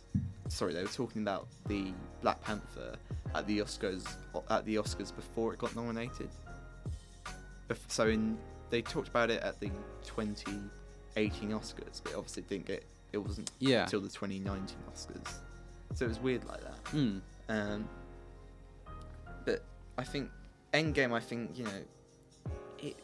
[0.47, 2.95] Sorry, they were talking about the Black Panther
[3.35, 4.07] at the Oscars
[4.49, 6.29] at the Oscars before it got nominated.
[7.69, 8.37] Bef- So in
[8.69, 9.69] they talked about it at the
[10.03, 12.83] 2018 Oscars, but obviously didn't get.
[13.11, 15.33] It wasn't yeah until the 2019 Oscars.
[15.95, 16.83] So it was weird like that.
[16.85, 17.89] mm, Um,
[19.45, 19.63] but
[19.97, 20.29] I think
[20.73, 21.13] Endgame.
[21.13, 21.81] I think you know,
[22.79, 22.95] it.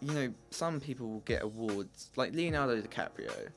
[0.00, 3.48] You know, some people will get awards like Leonardo DiCaprio.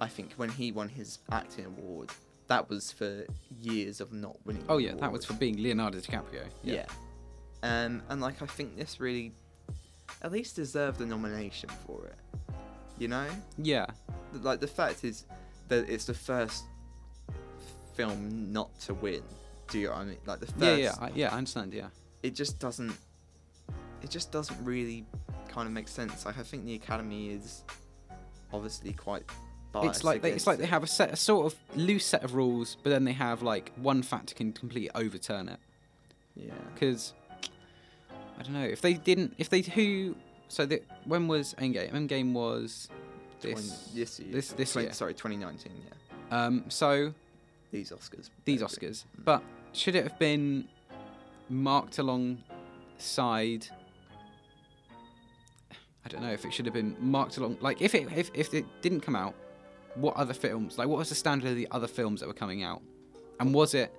[0.00, 2.10] I think when he won his acting award,
[2.48, 3.24] that was for
[3.60, 4.64] years of not winning.
[4.68, 6.86] oh yeah that was for being Leonardo DiCaprio yeah.
[7.62, 9.32] Um, and like I think this really,
[10.22, 12.16] at least deserved a nomination for it.
[12.98, 13.26] You know,
[13.58, 13.86] yeah
[14.40, 15.24] like the fact is
[15.68, 16.64] that it's the first
[17.94, 19.22] film not to win.
[19.70, 20.16] Do you know I mean?
[20.26, 21.88] Like the first, yeah yeah I, yeah I understand yeah
[22.22, 22.94] it just doesn't.
[24.02, 25.06] It just doesn't really
[25.48, 26.26] kind of make sense.
[26.26, 27.64] Like I think the Academy is
[28.52, 29.22] obviously quite.
[29.74, 32.34] It's like they, it's like they have a set a sort of loose set of
[32.34, 35.58] rules but then they have like one factor can completely overturn it
[36.36, 36.52] Yeah.
[36.74, 37.14] because
[38.38, 40.14] I don't know if they didn't if they who
[40.48, 42.90] so the, when was Endgame Endgame was
[43.40, 44.32] this Twen- this year.
[44.32, 44.92] this- this Twen- year.
[44.92, 45.72] Sorry, 2019.
[46.30, 46.44] Yeah.
[46.44, 47.14] um so
[47.72, 48.28] These Oscars.
[48.44, 48.78] these Oscars.
[48.78, 49.24] good.
[49.24, 50.68] But should it have been
[51.48, 53.66] marked alongside?
[56.04, 57.56] I don't know if it should have been marked along.
[57.60, 59.34] Like if it if, if it didn't come out,
[59.94, 60.76] what other films?
[60.76, 62.82] Like what was the standard of the other films that were coming out?
[63.40, 63.90] And was it?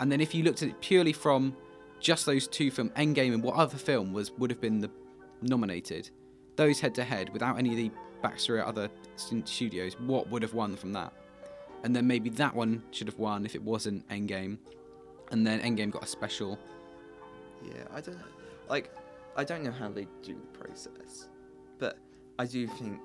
[0.00, 1.56] And then if you looked at it purely from
[2.00, 4.90] just those two film Endgame and what other film was would have been the
[5.40, 6.10] nominated,
[6.56, 7.90] those head to head without any of the
[8.22, 11.12] backstory at other studios, what would have won from that?
[11.84, 14.56] And then maybe that one should have won if it wasn't Endgame,
[15.30, 16.58] and then Endgame got a special.
[17.62, 18.24] Yeah, I don't know.
[18.68, 18.90] Like,
[19.36, 21.28] I don't know how they do the process,
[21.78, 21.98] but
[22.38, 22.98] I do think,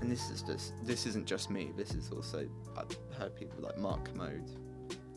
[0.00, 1.70] and this is just this isn't just me.
[1.76, 4.50] This is also I've heard people like Mark Kermode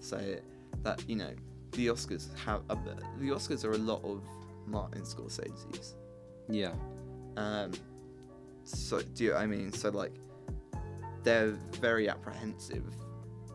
[0.01, 0.43] say it
[0.84, 1.32] that you know
[1.71, 2.75] the Oscars have a,
[3.19, 4.21] the Oscars are a lot of
[4.67, 5.95] Martin Scorsese's.
[6.49, 6.73] Yeah,
[7.38, 7.71] Um,
[8.65, 10.13] so do you, I mean so like
[11.23, 12.84] they're very apprehensive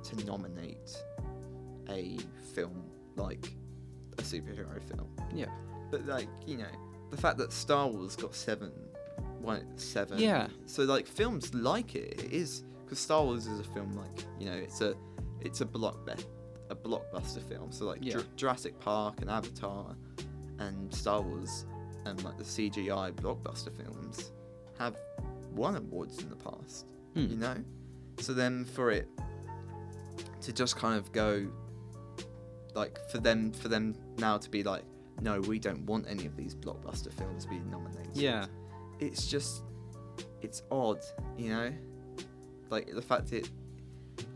[0.04, 0.96] to nominate
[1.88, 2.18] a
[2.54, 2.84] film
[3.16, 3.54] like
[4.18, 5.08] a superhero film.
[5.34, 5.46] Yeah.
[5.90, 6.66] But like you know
[7.10, 8.72] the fact that Star Wars got seven,
[9.40, 10.18] one seven.
[10.18, 10.48] Yeah.
[10.66, 14.46] So like films like it, it is because Star Wars is a film like you
[14.46, 14.94] know it's a
[15.40, 16.24] it's a blockbuster
[16.70, 17.70] a blockbuster film.
[17.70, 18.14] So like Yeah.
[18.14, 19.94] Jur- Jurassic Park and Avatar
[20.58, 21.64] and Star Wars
[22.04, 24.32] and like the CGI blockbuster films
[24.78, 24.96] have
[25.54, 26.86] won awards in the past.
[27.16, 27.30] Hmm.
[27.30, 27.56] You know,
[28.18, 29.08] so then for it
[30.42, 31.46] to just kind of go
[32.74, 34.84] like for them for them now to be like
[35.22, 38.46] no we don't want any of these blockbuster films being nominated Yeah.
[39.00, 39.62] it's just
[40.42, 41.00] it's odd
[41.38, 41.72] you know
[42.70, 43.48] like the fact it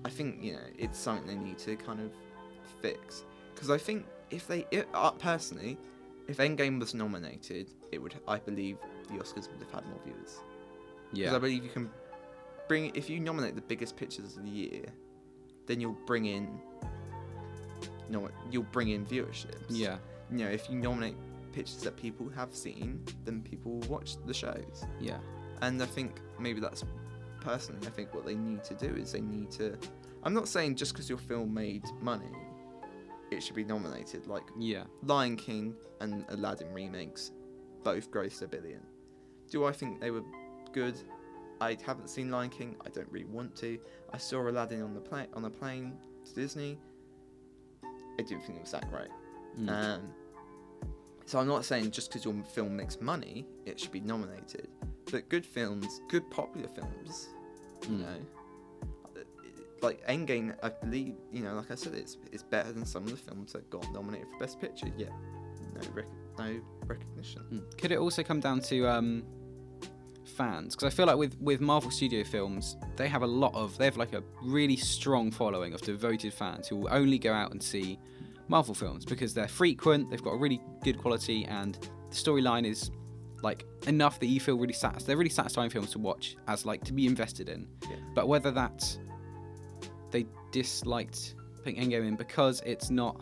[0.06, 2.10] i think you know it's something they need to kind of
[2.80, 5.76] fix because i think if they it, uh, personally
[6.28, 10.40] if endgame was nominated it would i believe the oscars would have had more viewers
[11.12, 11.26] Yeah.
[11.26, 11.90] because i believe you can
[12.70, 14.84] bring if you nominate the biggest pictures of the year
[15.66, 16.46] then you'll bring in
[18.08, 19.96] no you'll bring in viewerships Yeah.
[20.30, 21.16] you know if you nominate
[21.52, 25.18] pictures that people have seen then people will watch the shows Yeah.
[25.62, 26.84] and I think maybe that's
[27.40, 29.78] personally, I think what they need to do is they need to.
[30.24, 32.30] I'm not saying just because your film made money,
[33.30, 34.26] it should be nominated.
[34.26, 34.84] Like Yeah.
[35.04, 37.32] Lion King and Aladdin remakes
[37.82, 38.82] both grossed a billion.
[39.50, 40.22] Do I think they were
[40.72, 40.96] good?
[41.60, 42.76] I haven't seen Lion King.
[42.84, 43.78] I don't really want to.
[44.12, 45.92] I saw Aladdin on the plane on a plane
[46.24, 46.78] to Disney.
[47.84, 49.08] I didn't think it was that great.
[49.58, 49.68] Mm.
[49.68, 50.14] Um,
[51.26, 54.68] so I'm not saying just because your film makes money, it should be nominated.
[55.10, 57.28] But good films, good popular films,
[57.82, 58.00] you Mm.
[58.00, 59.22] know,
[59.82, 63.10] like Endgame, I believe, you know, like I said, it's it's better than some of
[63.10, 64.88] the films that got nominated for Best Picture.
[64.96, 65.10] Yet,
[65.74, 66.06] no rec-
[66.38, 67.42] no recognition.
[67.52, 67.78] Mm.
[67.78, 69.22] Could it also come down to um,
[70.40, 70.74] fans?
[70.74, 73.84] Because I feel like with with Marvel Studio films, they have a lot of they
[73.84, 77.62] have like a really strong following of devoted fans who will only go out and
[77.62, 77.98] see
[78.48, 81.74] Marvel films because they're frequent, they've got a really good quality, and
[82.08, 82.90] the storyline is
[83.42, 85.06] like enough that you feel really satisfied.
[85.06, 87.68] They're really satisfying films to watch as like to be invested in.
[87.82, 87.96] Yeah.
[88.14, 88.98] But whether that's
[90.10, 93.20] they disliked putting Endgame in because it's not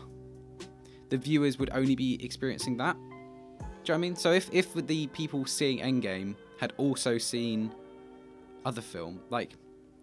[1.09, 2.95] the viewers would only be experiencing that.
[2.95, 4.17] Do you know what I mean?
[4.17, 7.73] So if if the people seeing Endgame had also seen
[8.65, 9.55] other film, like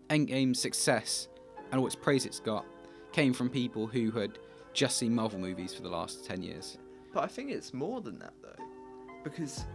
[0.09, 1.27] Endgame's success
[1.71, 2.65] and all its praise it's got
[3.11, 4.37] came from people who had
[4.73, 6.77] just seen Marvel movies for the last ten years.
[7.13, 8.63] But I think it's more than that though,
[9.23, 9.65] because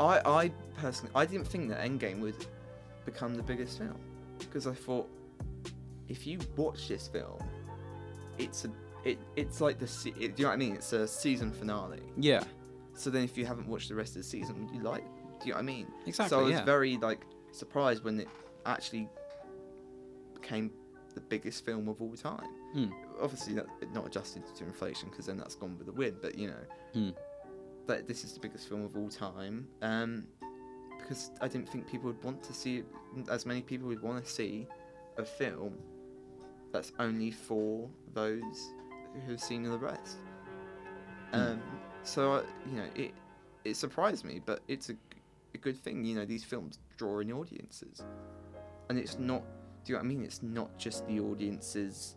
[0.00, 2.46] I I personally I didn't think that Endgame would
[3.04, 3.98] become the biggest film
[4.38, 5.08] because I thought
[6.08, 7.38] if you watch this film,
[8.38, 8.70] it's a
[9.04, 10.74] it it's like the se- it, do you know what I mean?
[10.74, 12.00] It's a season finale.
[12.16, 12.42] Yeah,
[12.94, 15.04] So then, if you haven't watched the rest of the season, would you like?
[15.40, 15.86] Do you know what I mean?
[16.06, 16.30] exactly.
[16.30, 16.64] so I was yeah.
[16.64, 18.28] very like surprised when it
[18.66, 19.08] actually
[20.34, 20.70] became
[21.14, 22.48] the biggest film of all time.
[22.72, 22.86] Hmm.
[23.20, 26.16] Obviously, that not adjusted to inflation because then that's gone with the wind.
[26.20, 27.10] But you know, Hmm.
[27.86, 29.66] that this is the biggest film of all time.
[29.82, 30.26] Um,
[30.98, 32.86] because I didn't think people would want to see it,
[33.30, 34.66] as many people would want to see
[35.16, 35.74] a film
[36.72, 38.70] that's only for those
[39.26, 40.18] who've seen the rest.
[41.32, 41.40] Hmm.
[41.40, 41.62] Um,
[42.02, 43.12] so uh, you know, it
[43.64, 44.94] it surprised me, but it's a,
[45.54, 46.04] a good thing.
[46.04, 48.02] You know, these films draw in audiences,
[48.88, 49.42] and it's not.
[49.84, 50.22] Do you know what I mean?
[50.24, 52.16] It's not just the audiences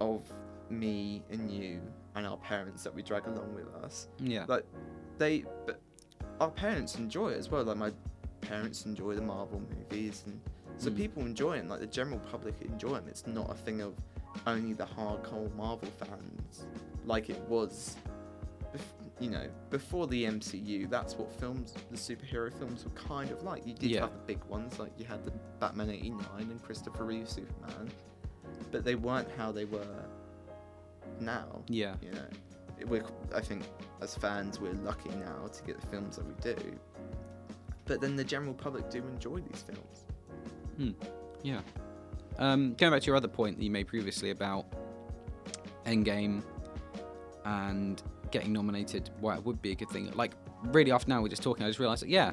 [0.00, 0.22] of
[0.68, 1.80] me and you
[2.16, 4.08] and our parents that we drag along with us.
[4.18, 4.44] yeah.
[4.48, 4.64] Like
[5.18, 5.80] they, but
[6.40, 7.62] our parents enjoy it as well.
[7.64, 7.92] Like my
[8.40, 10.40] parents enjoy the Marvel movies, and
[10.76, 10.96] so Mm.
[10.96, 11.68] people enjoy it.
[11.68, 13.04] Like the general public enjoy them.
[13.08, 13.94] It's not a thing of
[14.46, 16.66] only the hardcore Marvel fans,
[17.04, 17.96] like it was.
[19.18, 23.66] You know, before the MCU, that's what films, the superhero films, were kind of like.
[23.66, 24.00] You did Yeah.
[24.02, 27.88] have the big ones, like you had the Batman '89 and Christopher Reeve Superman,
[28.70, 30.04] but they weren't how they were
[31.20, 31.62] now.
[31.68, 31.94] yeah.
[32.02, 32.26] You know,
[32.88, 33.62] we're, I think
[34.02, 36.78] as fans we're lucky now to get the films that we do.
[37.86, 40.94] But then the general public do enjoy these films.
[41.42, 41.60] Yeah.
[42.38, 44.66] Um, going back to your other point that you made previously about
[45.86, 46.42] Endgame
[47.46, 50.10] and getting nominated, why it would be a good thing.
[50.14, 50.32] Like,
[50.64, 52.32] really, after now we're just talking, I just realised that, yeah,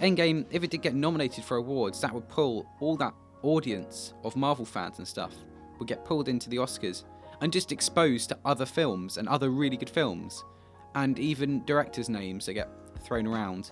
[0.00, 4.36] Endgame, if it did get nominated for awards, that would pull all that audience of
[4.36, 5.34] Marvel fans and stuff,
[5.78, 7.04] would get pulled into the Oscars
[7.40, 10.44] and just exposed to other films and other really good films.
[10.94, 12.68] And even directors' names that get
[13.00, 13.70] thrown around.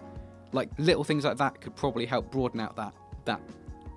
[0.53, 3.41] Like, little things like that could probably help broaden out that, that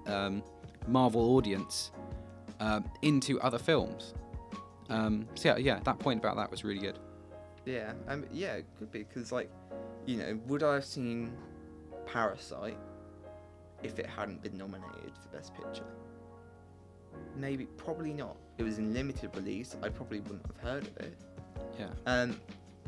[0.07, 0.43] um,
[0.87, 1.91] Marvel audience
[2.59, 4.13] um, into other films.
[4.89, 6.97] Um, so yeah, yeah, that point about that was really good.
[7.69, 9.51] Yeah, um, yeah, it could be because like,
[10.07, 11.31] you know, would I have seen
[12.07, 12.77] Parasite
[13.83, 15.85] if it hadn't been nominated for Best Picture?
[17.35, 18.37] Maybe, probably not.
[18.57, 19.75] It was in limited release.
[19.83, 21.13] I probably wouldn't have heard of it.
[21.77, 21.89] Yeah.
[22.07, 22.39] Um,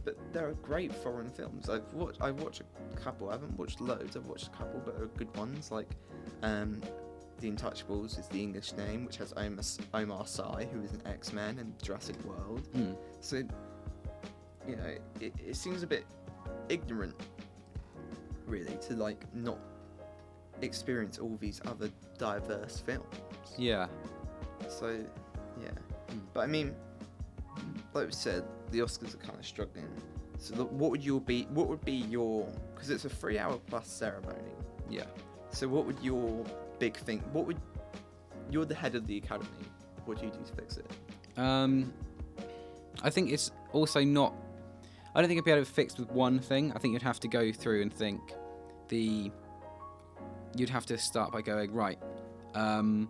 [0.03, 1.69] but there are great foreign films.
[1.69, 2.19] I've watched.
[2.19, 3.29] I've watched a couple.
[3.29, 4.17] I haven't watched loads.
[4.17, 5.69] I've watched a couple, but are good ones.
[5.69, 5.89] Like,
[6.41, 6.81] um,
[7.39, 9.63] The Untouchables is the English name, which has Omar,
[9.93, 12.67] Omar Sy, who is an X Men and Jurassic World.
[12.73, 12.95] Mm.
[13.19, 13.43] So,
[14.67, 16.05] you know, it, it seems a bit.
[16.69, 17.15] ignorant,
[18.47, 19.59] really, to like not
[20.61, 23.05] experience all these other diverse films.
[23.57, 23.87] Yeah.
[24.69, 24.99] So,
[25.61, 25.69] yeah.
[26.09, 26.21] Mm.
[26.33, 26.75] But I mean,
[27.93, 29.87] like we said, the Oscars are kind of struggling.
[30.37, 31.43] So, the, what would your be?
[31.51, 32.47] What would be your?
[32.73, 34.39] Because it's a three-hour plus ceremony.
[34.89, 35.05] Yeah.
[35.51, 36.43] So, what would your
[36.79, 37.19] big thing?
[37.33, 37.57] What would
[38.49, 39.49] you're the head of the academy?
[40.05, 40.89] What do you do to fix it?
[41.37, 41.93] Um,
[43.03, 44.33] I think it's also not.
[45.13, 46.71] I don't think it'd be able to fix with one thing.
[46.73, 48.33] I think you'd have to go through and think
[48.87, 49.31] the.
[50.55, 51.99] You'd have to start by going right.
[52.55, 53.09] Um,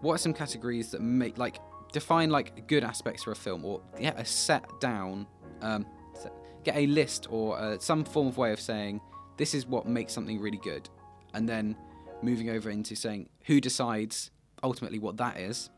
[0.00, 1.58] what are some categories that make like
[1.92, 5.26] define like good aspects for a film, or get a set down,
[5.62, 5.86] um,
[6.64, 9.00] get a list or uh, some form of way of saying
[9.36, 10.88] this is what makes something really good,
[11.34, 11.76] and then
[12.22, 14.30] moving over into saying who decides
[14.62, 15.70] ultimately what that is,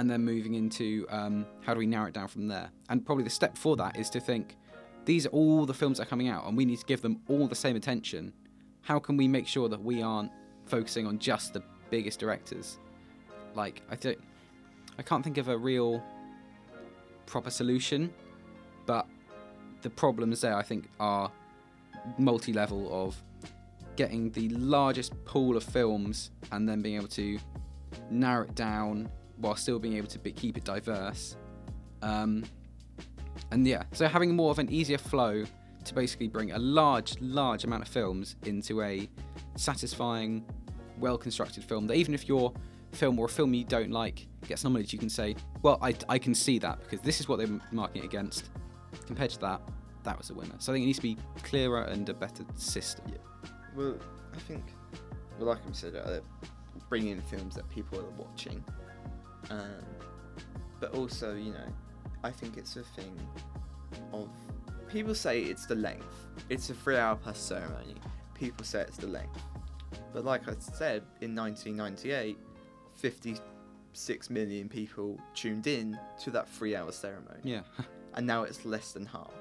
[0.00, 2.70] and then moving into um, how do we narrow it down from there.
[2.88, 4.56] And probably the step before that is to think
[5.04, 7.20] these are all the films that are coming out, and we need to give them
[7.28, 8.32] all the same attention.
[8.80, 10.32] How can we make sure that we aren't
[10.64, 12.78] focusing on just the biggest directors?
[13.54, 14.18] Like I don't,
[14.98, 16.02] I can't think of a real
[17.26, 18.10] proper solution,
[18.86, 19.06] but
[19.82, 21.30] the problems there I think are
[22.16, 23.22] multi-level of
[23.96, 27.38] getting the largest pool of films and then being able to
[28.10, 29.10] narrow it down
[29.40, 31.36] while still being able to be, keep it diverse.
[32.02, 32.44] Um,
[33.50, 35.44] and yeah, so having more of an easier flow
[35.84, 39.08] to basically bring a large, large amount of films into a
[39.56, 40.44] satisfying,
[40.98, 42.52] well constructed film that even if your
[42.92, 46.18] film or a film you don't like gets nominated, you can say, well, I, I
[46.18, 48.50] can see that because this is what they're marking it against.
[49.06, 49.60] Compared to that,
[50.02, 50.54] that was a winner.
[50.58, 53.04] So I think it needs to be clearer and a better system.
[53.76, 53.96] Well,
[54.34, 54.64] I think,
[55.38, 56.20] well, like I said, uh,
[56.88, 58.64] bringing in films that people are watching,
[59.48, 59.84] um,
[60.80, 61.66] but also, you know,
[62.22, 63.18] I think it's a thing
[64.12, 64.28] of
[64.88, 66.26] people say it's the length.
[66.48, 67.94] It's a three-hour plus ceremony.
[68.34, 69.40] People say it's the length,
[70.12, 72.38] but like I said, in 1998,
[72.94, 77.62] 56 million people tuned in to that three-hour ceremony Yeah.
[78.14, 79.32] and now it's less than half.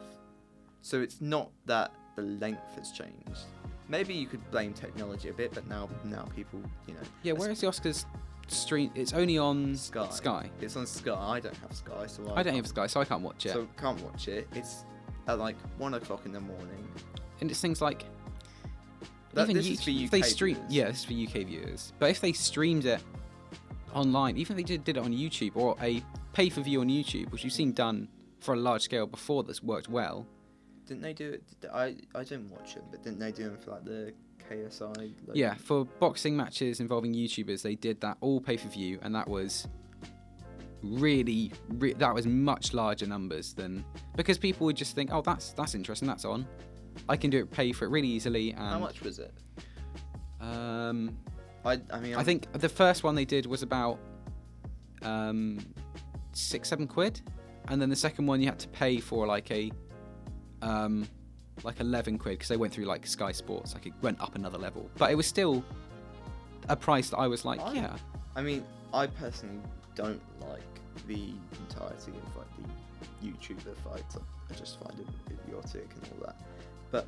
[0.82, 3.46] So it's not that the length has changed.
[3.88, 7.62] Maybe you could blame technology a bit, but now now people, you know, yeah, whereas
[7.62, 8.06] the Oscars
[8.52, 10.10] stream, it's only on Sky.
[10.10, 10.50] Sky.
[10.62, 11.14] It's on Sky.
[11.18, 13.54] I don't have Sky, so I don't have Sky, so I can't watch it.
[13.54, 14.48] So can't watch it.
[14.54, 14.86] It's
[15.28, 16.88] at like one o'clock in the morning.
[17.42, 18.06] and it's things like
[19.34, 20.72] That, even this is for if they stream, viewers.
[20.74, 21.94] yeah, this is for UK viewers.
[22.00, 23.02] But if they streamed it
[23.94, 26.88] online, even if they did, did it on YouTube or a pay for view on
[26.88, 28.08] YouTube, which you've seen done
[28.40, 30.26] for a large scale before that's worked well.
[30.88, 31.44] Didn't they do it?
[31.74, 34.14] I I didn't watch it, but didn't they do it for like the
[34.50, 34.98] KSI?
[34.98, 39.14] Like, Yeah, for boxing matches involving YouTubers, they did that all pay per view, and
[39.16, 39.68] that was
[40.82, 43.84] really, re- that was much larger numbers than
[44.16, 46.48] because people would just think, oh, that's that's interesting, that's on.
[47.08, 48.52] I can do it, pay for it really easily.
[48.52, 49.34] And, How much was it?
[50.42, 51.18] Um,
[51.66, 54.00] I I mean I I'm- think the first one they did was about
[55.02, 55.60] um,
[56.34, 57.22] six, seven quid,
[57.68, 59.72] and then the second one you had to pay for like a
[60.62, 61.08] um,
[61.64, 64.58] like eleven quid because they went through like Sky Sports, like it went up another
[64.58, 65.64] level, but it was still
[66.70, 67.96] a price that I was like, I- yeah,
[68.36, 69.60] I mean, I personally
[69.96, 70.62] don't like
[71.08, 71.34] the
[71.68, 72.48] entirety of like
[73.22, 74.18] the YouTuber fights.
[74.50, 75.08] I just find it
[75.46, 76.36] idiotic and all that.
[76.92, 77.08] But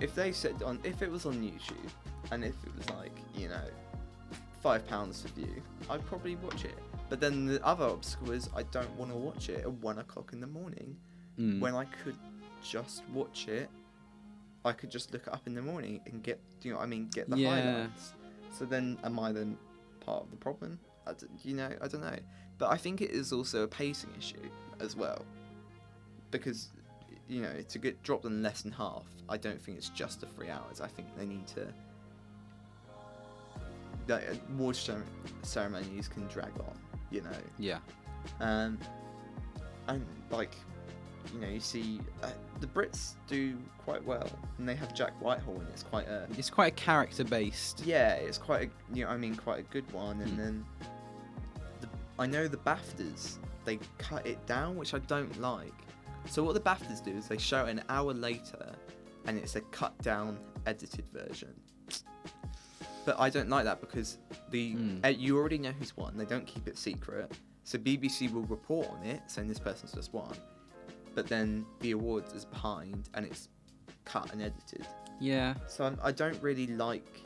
[0.00, 1.90] if they said on, if it was on YouTube,
[2.32, 3.64] and if it was like you know,
[4.62, 6.78] five pounds for view, I'd probably watch it.
[7.08, 10.32] But then the other obstacle is I don't want to watch it at one o'clock
[10.32, 10.96] in the morning
[11.38, 11.60] Mm.
[11.60, 12.16] when I could
[12.68, 13.70] just watch it.
[14.64, 16.86] I could just look it up in the morning and get, you know, what I
[16.86, 17.48] mean, get the Yeah.
[17.50, 18.12] highlights.
[18.52, 19.56] So then, am I then
[20.00, 20.78] part of the problem?
[21.06, 22.18] I d- you know, I don't know.
[22.58, 25.24] But I think it is also a pacing issue as well,
[26.30, 26.70] because
[27.28, 29.04] you know to get dropped in less than half.
[29.28, 30.80] I don't think it's just the three hours.
[30.80, 31.72] I think they need to.
[34.08, 35.04] Like, uh, cer-
[35.42, 36.78] ceremonies can drag on,
[37.10, 37.30] you know.
[37.58, 37.78] yeah,
[38.40, 38.78] Um,
[39.86, 40.54] and like,
[41.34, 42.28] you know, you see uh,
[42.60, 46.50] the Brits do quite well, and they have Jack Whitehall, and it's quite a it's
[46.50, 47.82] quite a character based.
[47.84, 50.20] yeah, it's quite a you know, I mean, quite a good one.
[50.20, 50.36] And Hmm.
[50.38, 50.66] then
[51.80, 55.74] the, I know the Baftas they cut it down, which I don't like.
[56.28, 58.74] So what the Baftas do is they show it an hour later,
[59.26, 61.54] and it's a cut down, edited version.
[63.04, 64.18] But I don't like that because
[64.50, 64.98] the Hmm.
[65.04, 66.16] uh, you already know who's won.
[66.16, 67.32] They don't keep it secret,
[67.64, 70.34] so BBC will report on it, saying this person's just won.
[71.14, 73.48] But then the awards is behind, and it's
[74.04, 74.86] cut and edited.
[75.20, 77.22] Yeah, So I'm, I don't really like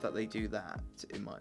[0.00, 0.80] that they do that.
[1.10, 1.38] In my,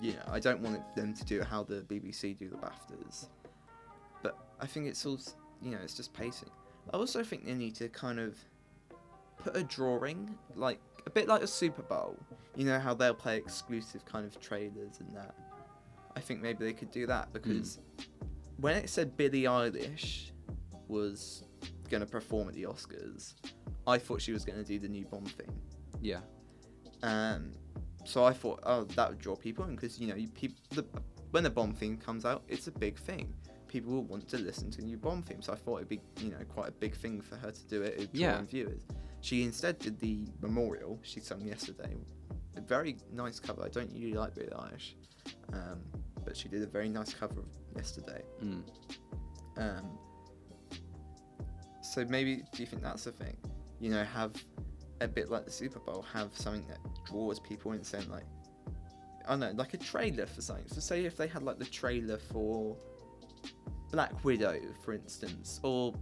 [0.00, 3.26] you know, I don't want them to do how the BBC do the Baftas.
[4.22, 5.18] But I think it's all,
[5.60, 6.50] you know, it's just pacing.
[6.92, 8.36] I also think they need to kind of
[9.38, 12.16] put a drawing like a bit like a Super Bowl.
[12.56, 15.34] You know how they'll play exclusive kind of trailers and that.
[16.14, 17.32] I think maybe they could do that hmm.
[17.32, 17.78] because
[18.58, 20.30] when it said Billie Eilish
[20.92, 21.44] was
[21.90, 23.34] gonna perform at the Oscars,
[23.86, 25.54] I thought she was gonna do the new Bond theme.
[26.00, 26.20] Yeah.
[27.02, 27.52] Um,
[28.04, 30.84] so I thought, oh, that would draw people in because you know, you, people, the,
[31.30, 33.32] when the Bond theme comes out, it's a big thing.
[33.68, 35.40] People will want to listen to the new Bond theme.
[35.40, 37.82] So I thought it'd be, you know, quite a big thing for her to do
[37.82, 37.94] it.
[37.96, 38.38] It'd draw Yeah.
[38.38, 38.82] in viewers.
[39.22, 41.96] She instead did the memorial she sung yesterday.
[42.56, 43.62] A very nice cover.
[43.64, 44.94] I don't usually like Billie Eilish,
[45.54, 45.80] um,
[46.24, 48.22] but she did a very nice cover of yesterday.
[48.44, 48.62] Mm.
[49.56, 49.98] Um,
[51.92, 53.36] so maybe do you think that's the thing?
[53.80, 54.32] You know, have
[55.00, 58.24] a bit like the Super Bowl, have something that draws people in, saying like,
[59.26, 60.66] I don't know, like a trailer for something.
[60.68, 62.76] So say if they had like the trailer for
[63.90, 65.94] Black Widow, for instance, or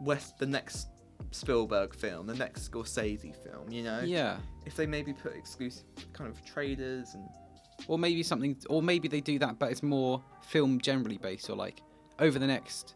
[0.00, 0.88] West the next
[1.32, 3.70] Spielberg film, the next Scorsese film.
[3.70, 4.38] You know, Yeah.
[4.64, 7.28] if they maybe put exclusive kind of trailers and
[7.88, 11.56] Or maybe something, or maybe they do that, but it's more film generally based, or
[11.56, 11.82] like
[12.18, 12.94] over the next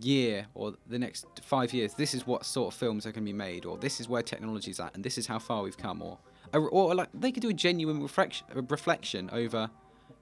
[0.00, 3.32] year or the next five years, this is what sort of films are going to
[3.32, 6.02] be made, or this is where technology's at, and this is how far we've come,
[6.02, 6.18] or
[6.54, 9.70] or, or like they could do a genuine reflection, reflection over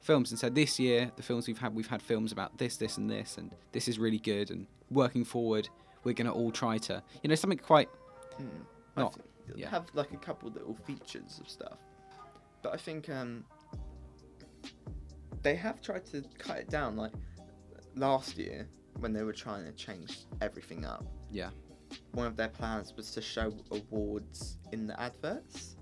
[0.00, 2.96] films and said this year the films we've had we've had films about this this
[2.96, 5.68] and this and this is really good and working forward
[6.04, 7.88] we're going to all try to you know something quite
[8.38, 8.46] Hmm.
[8.96, 9.18] Not-
[9.56, 9.68] yeah.
[9.70, 11.78] have like a couple little features of stuff.
[12.62, 13.44] But I think um,
[15.42, 16.96] they have tried to cut it down.
[16.96, 17.12] Like
[17.96, 18.68] last year,
[18.99, 21.51] when they were trying to change everything up, yeah
[22.12, 25.76] one of their plans was to show awards in the adverts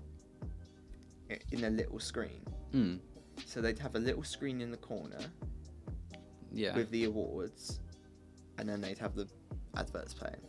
[1.51, 2.43] in a little screen.
[2.73, 2.99] mm,
[3.45, 5.19] So they'd have a little screen in the corner
[6.51, 7.79] yeah with the awards,
[8.57, 9.27] and then they'd have the
[9.77, 10.41] adverts playing.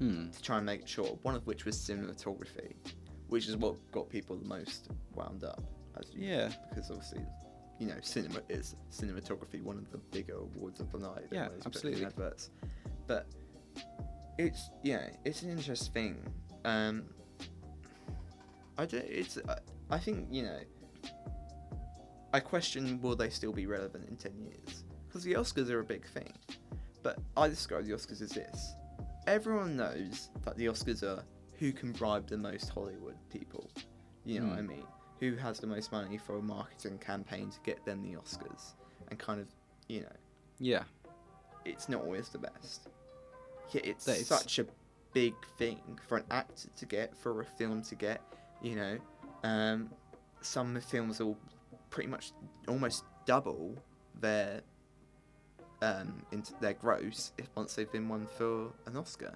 [0.00, 2.74] mm, to try and make sure, one of which was cinematography,
[3.28, 5.62] which is what got people the most wound up.
[6.12, 7.24] Yeah Because obviously,
[7.78, 11.26] you know, cinema is cinematography one of the bigger awards of the night.
[11.30, 12.04] Yeah, absolutely.
[12.04, 12.50] Adverts.
[13.06, 13.26] But
[14.38, 16.32] it's, yeah, it's an interesting thing.
[16.64, 17.04] Um,
[18.78, 19.56] I do, it's, I,
[19.90, 20.58] I think, you know,
[22.32, 24.84] I question will they still be relevant in 10 years?
[25.06, 26.32] Because the Oscars are a big thing.
[27.02, 28.74] But I describe the Oscars as this
[29.26, 31.24] everyone knows that the Oscars are
[31.58, 33.68] who can bribe the most Hollywood people.
[34.24, 34.66] You know what I Hmm.
[34.68, 34.86] mean?
[35.20, 38.74] Who has the most money for a marketing campaign to get them the Oscars?
[39.08, 39.46] And kind of,
[39.88, 40.16] you know,
[40.58, 40.82] yeah
[41.66, 42.88] it's not always the best.
[43.72, 44.66] Yeah, it's is- such a
[45.12, 48.22] big thing for an actor to get, for a film to get.
[48.62, 48.98] You know,
[49.44, 49.90] um,
[50.40, 51.36] some films will
[51.90, 52.32] pretty much
[52.68, 53.74] almost double
[54.20, 54.60] their
[55.82, 59.34] um, into their gross if once they've been won for an Oscar.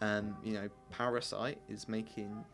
[0.00, 2.44] Um, you know, Parasite is making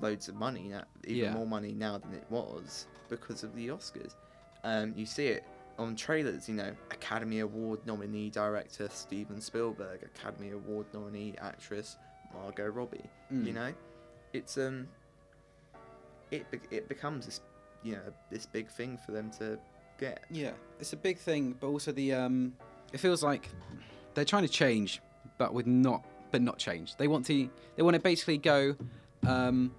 [0.00, 1.32] loads of money now, even Yeah.
[1.34, 4.14] more money now than it was because of the Oscars.
[4.64, 5.44] Um, you see it
[5.78, 11.96] on trailers, you know, Academy Award nominee director Steven Spielberg, Academy Award nominee actress
[12.34, 13.04] Margot Robbie.
[13.32, 13.46] Mm.
[13.46, 13.72] You know,
[14.32, 14.88] it's um,
[16.30, 17.40] it it becomes this,
[17.82, 19.58] you know, this big thing for them to
[19.98, 20.24] get.
[20.30, 22.54] Yeah, it's a big thing, but also the um,
[22.92, 23.48] it feels like
[24.14, 25.00] they're trying to change,
[25.38, 26.96] but with not, but not change.
[26.96, 28.74] They want to, they want to basically go,
[29.26, 29.72] um,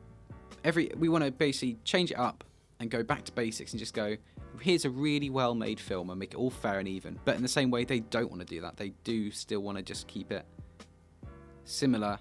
[0.64, 2.44] every we want to basically change it up
[2.80, 4.16] and go back to basics and just go.
[4.62, 7.20] Here's a really well-made film and make it all fair and even.
[7.24, 8.78] But in the same way, they don't want to do that.
[8.78, 10.46] They do still want to just keep it
[11.66, 12.20] similar.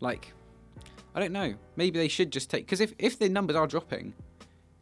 [0.00, 0.32] Like,
[1.14, 1.54] I don't know.
[1.76, 4.14] Maybe they should just take because if if the numbers are dropping,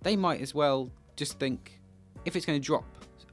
[0.03, 1.81] they might as well just think
[2.25, 2.85] if it's going to drop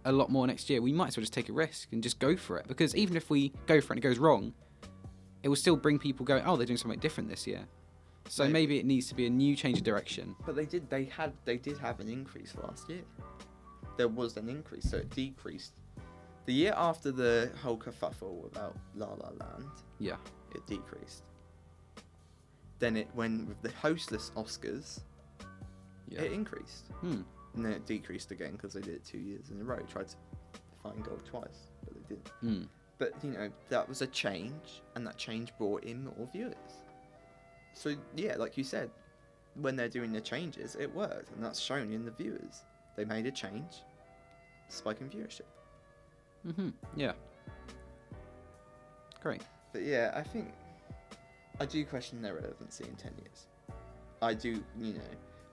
[0.05, 2.20] a lot more next year, we might as well just take a risk and just
[2.20, 2.67] go for it.
[2.67, 4.53] Because even if we go for it and it goes wrong,
[5.43, 7.65] it will still bring people going, oh, they're doing something different this year.
[8.28, 8.53] So Maybe.
[8.53, 10.36] maybe it needs to be a new change of direction.
[10.45, 10.89] But they did.
[10.89, 11.34] They had.
[11.45, 13.01] They did have an increase last year.
[13.97, 15.74] There was an increase, so it decreased.
[16.45, 19.65] The year after the whole kerfuffle about La La Land,
[19.99, 20.17] Yeah.
[20.55, 21.24] it decreased.
[22.80, 25.01] Then it when with the hostless Oscars,
[26.07, 26.22] Yeah.
[26.22, 26.88] it increased.
[27.01, 27.22] Hmm.
[27.55, 29.80] And then it decreased again because they did it two years in a row.
[29.88, 30.15] Tried to
[30.84, 32.28] find gold twice, but they didn't.
[32.41, 32.63] Hmm.
[32.99, 36.55] But you know that was a change, and that change brought in more viewers.
[37.74, 38.89] So yeah, like you said,
[39.55, 42.63] when they're doing the changes, it worked, and that's shown in the viewers.
[42.95, 43.84] They made a change,
[44.67, 45.41] spike in viewership.
[46.55, 47.13] hmm Yeah.
[49.22, 49.41] Great.
[49.74, 50.53] But yeah, I think
[51.59, 53.47] I do question their relevancy in ten years.
[54.22, 55.01] I do, you know,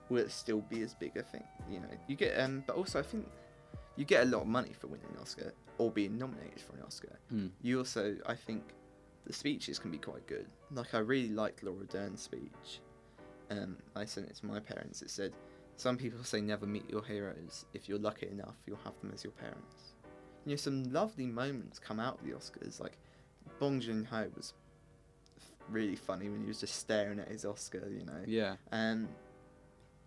[0.09, 1.43] will it still be as big a thing?
[1.69, 3.27] You know, you get um, but also I think
[3.95, 6.83] you get a lot of money for winning an Oscar or being nominated for an
[6.85, 7.17] Oscar.
[7.29, 7.47] Hmm.
[7.61, 8.63] You also, I think,
[9.27, 10.47] the speeches can be quite good.
[10.71, 12.79] Like I really liked Laura Dern's speech.
[13.51, 15.01] Um, I sent it to my parents.
[15.01, 15.33] It said,
[15.75, 17.65] "Some people say never meet your heroes.
[17.73, 19.95] If you're lucky enough, you'll have them as your parents."
[20.45, 22.79] You know, some lovely moments come out of the Oscars.
[22.79, 22.97] Like
[23.59, 24.53] Bong Joon Ho was
[25.69, 27.87] really funny when he was just staring at his Oscar.
[27.89, 28.23] You know.
[28.25, 28.55] Yeah.
[28.71, 29.09] Um,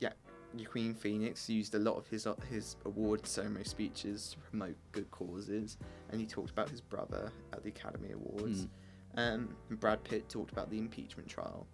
[0.01, 0.13] yeah,
[0.55, 5.77] Joaquin Phoenix used a lot of his his award ceremony speeches to promote good causes,
[6.11, 8.65] and he talked about his brother at the Academy Awards.
[8.65, 8.69] Mm.
[9.17, 11.67] Um, and Brad Pitt talked about the impeachment trial.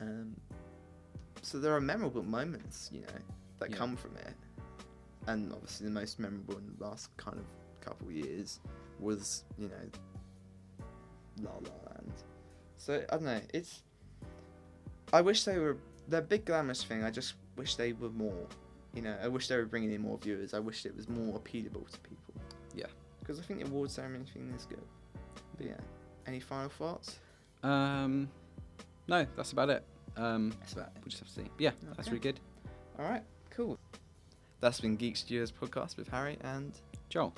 [0.00, 0.36] Um,
[1.42, 3.18] so there are memorable moments, you know,
[3.58, 3.76] that Yeah.
[3.76, 4.34] come from it.
[5.26, 7.46] And obviously, the most memorable in the last kind of
[7.80, 8.60] couple of years
[9.00, 9.90] was, you know,
[11.42, 12.12] La La Land.
[12.76, 13.40] So I don't know.
[13.52, 13.82] It's.
[15.12, 15.78] I wish they were.
[16.08, 17.02] They're big glamorous thing.
[17.02, 18.46] I just wish they were more.
[18.94, 20.54] You know, I wish they were bringing in more viewers.
[20.54, 22.34] I wish it was more appealable to people.
[22.74, 22.86] Yeah.
[23.20, 24.84] Because I think the award ceremony thing is good.
[25.56, 25.80] But yeah.
[26.26, 27.18] Any final thoughts?
[27.62, 28.28] Um,
[29.08, 29.84] no, that's about it.
[30.16, 31.50] Um, That's about we'll just have to see.
[31.58, 32.38] Yeah, that's really good.
[32.98, 33.76] All right, cool.
[34.60, 36.72] That's been Geek Studios podcast with Harry and
[37.08, 37.34] Joel.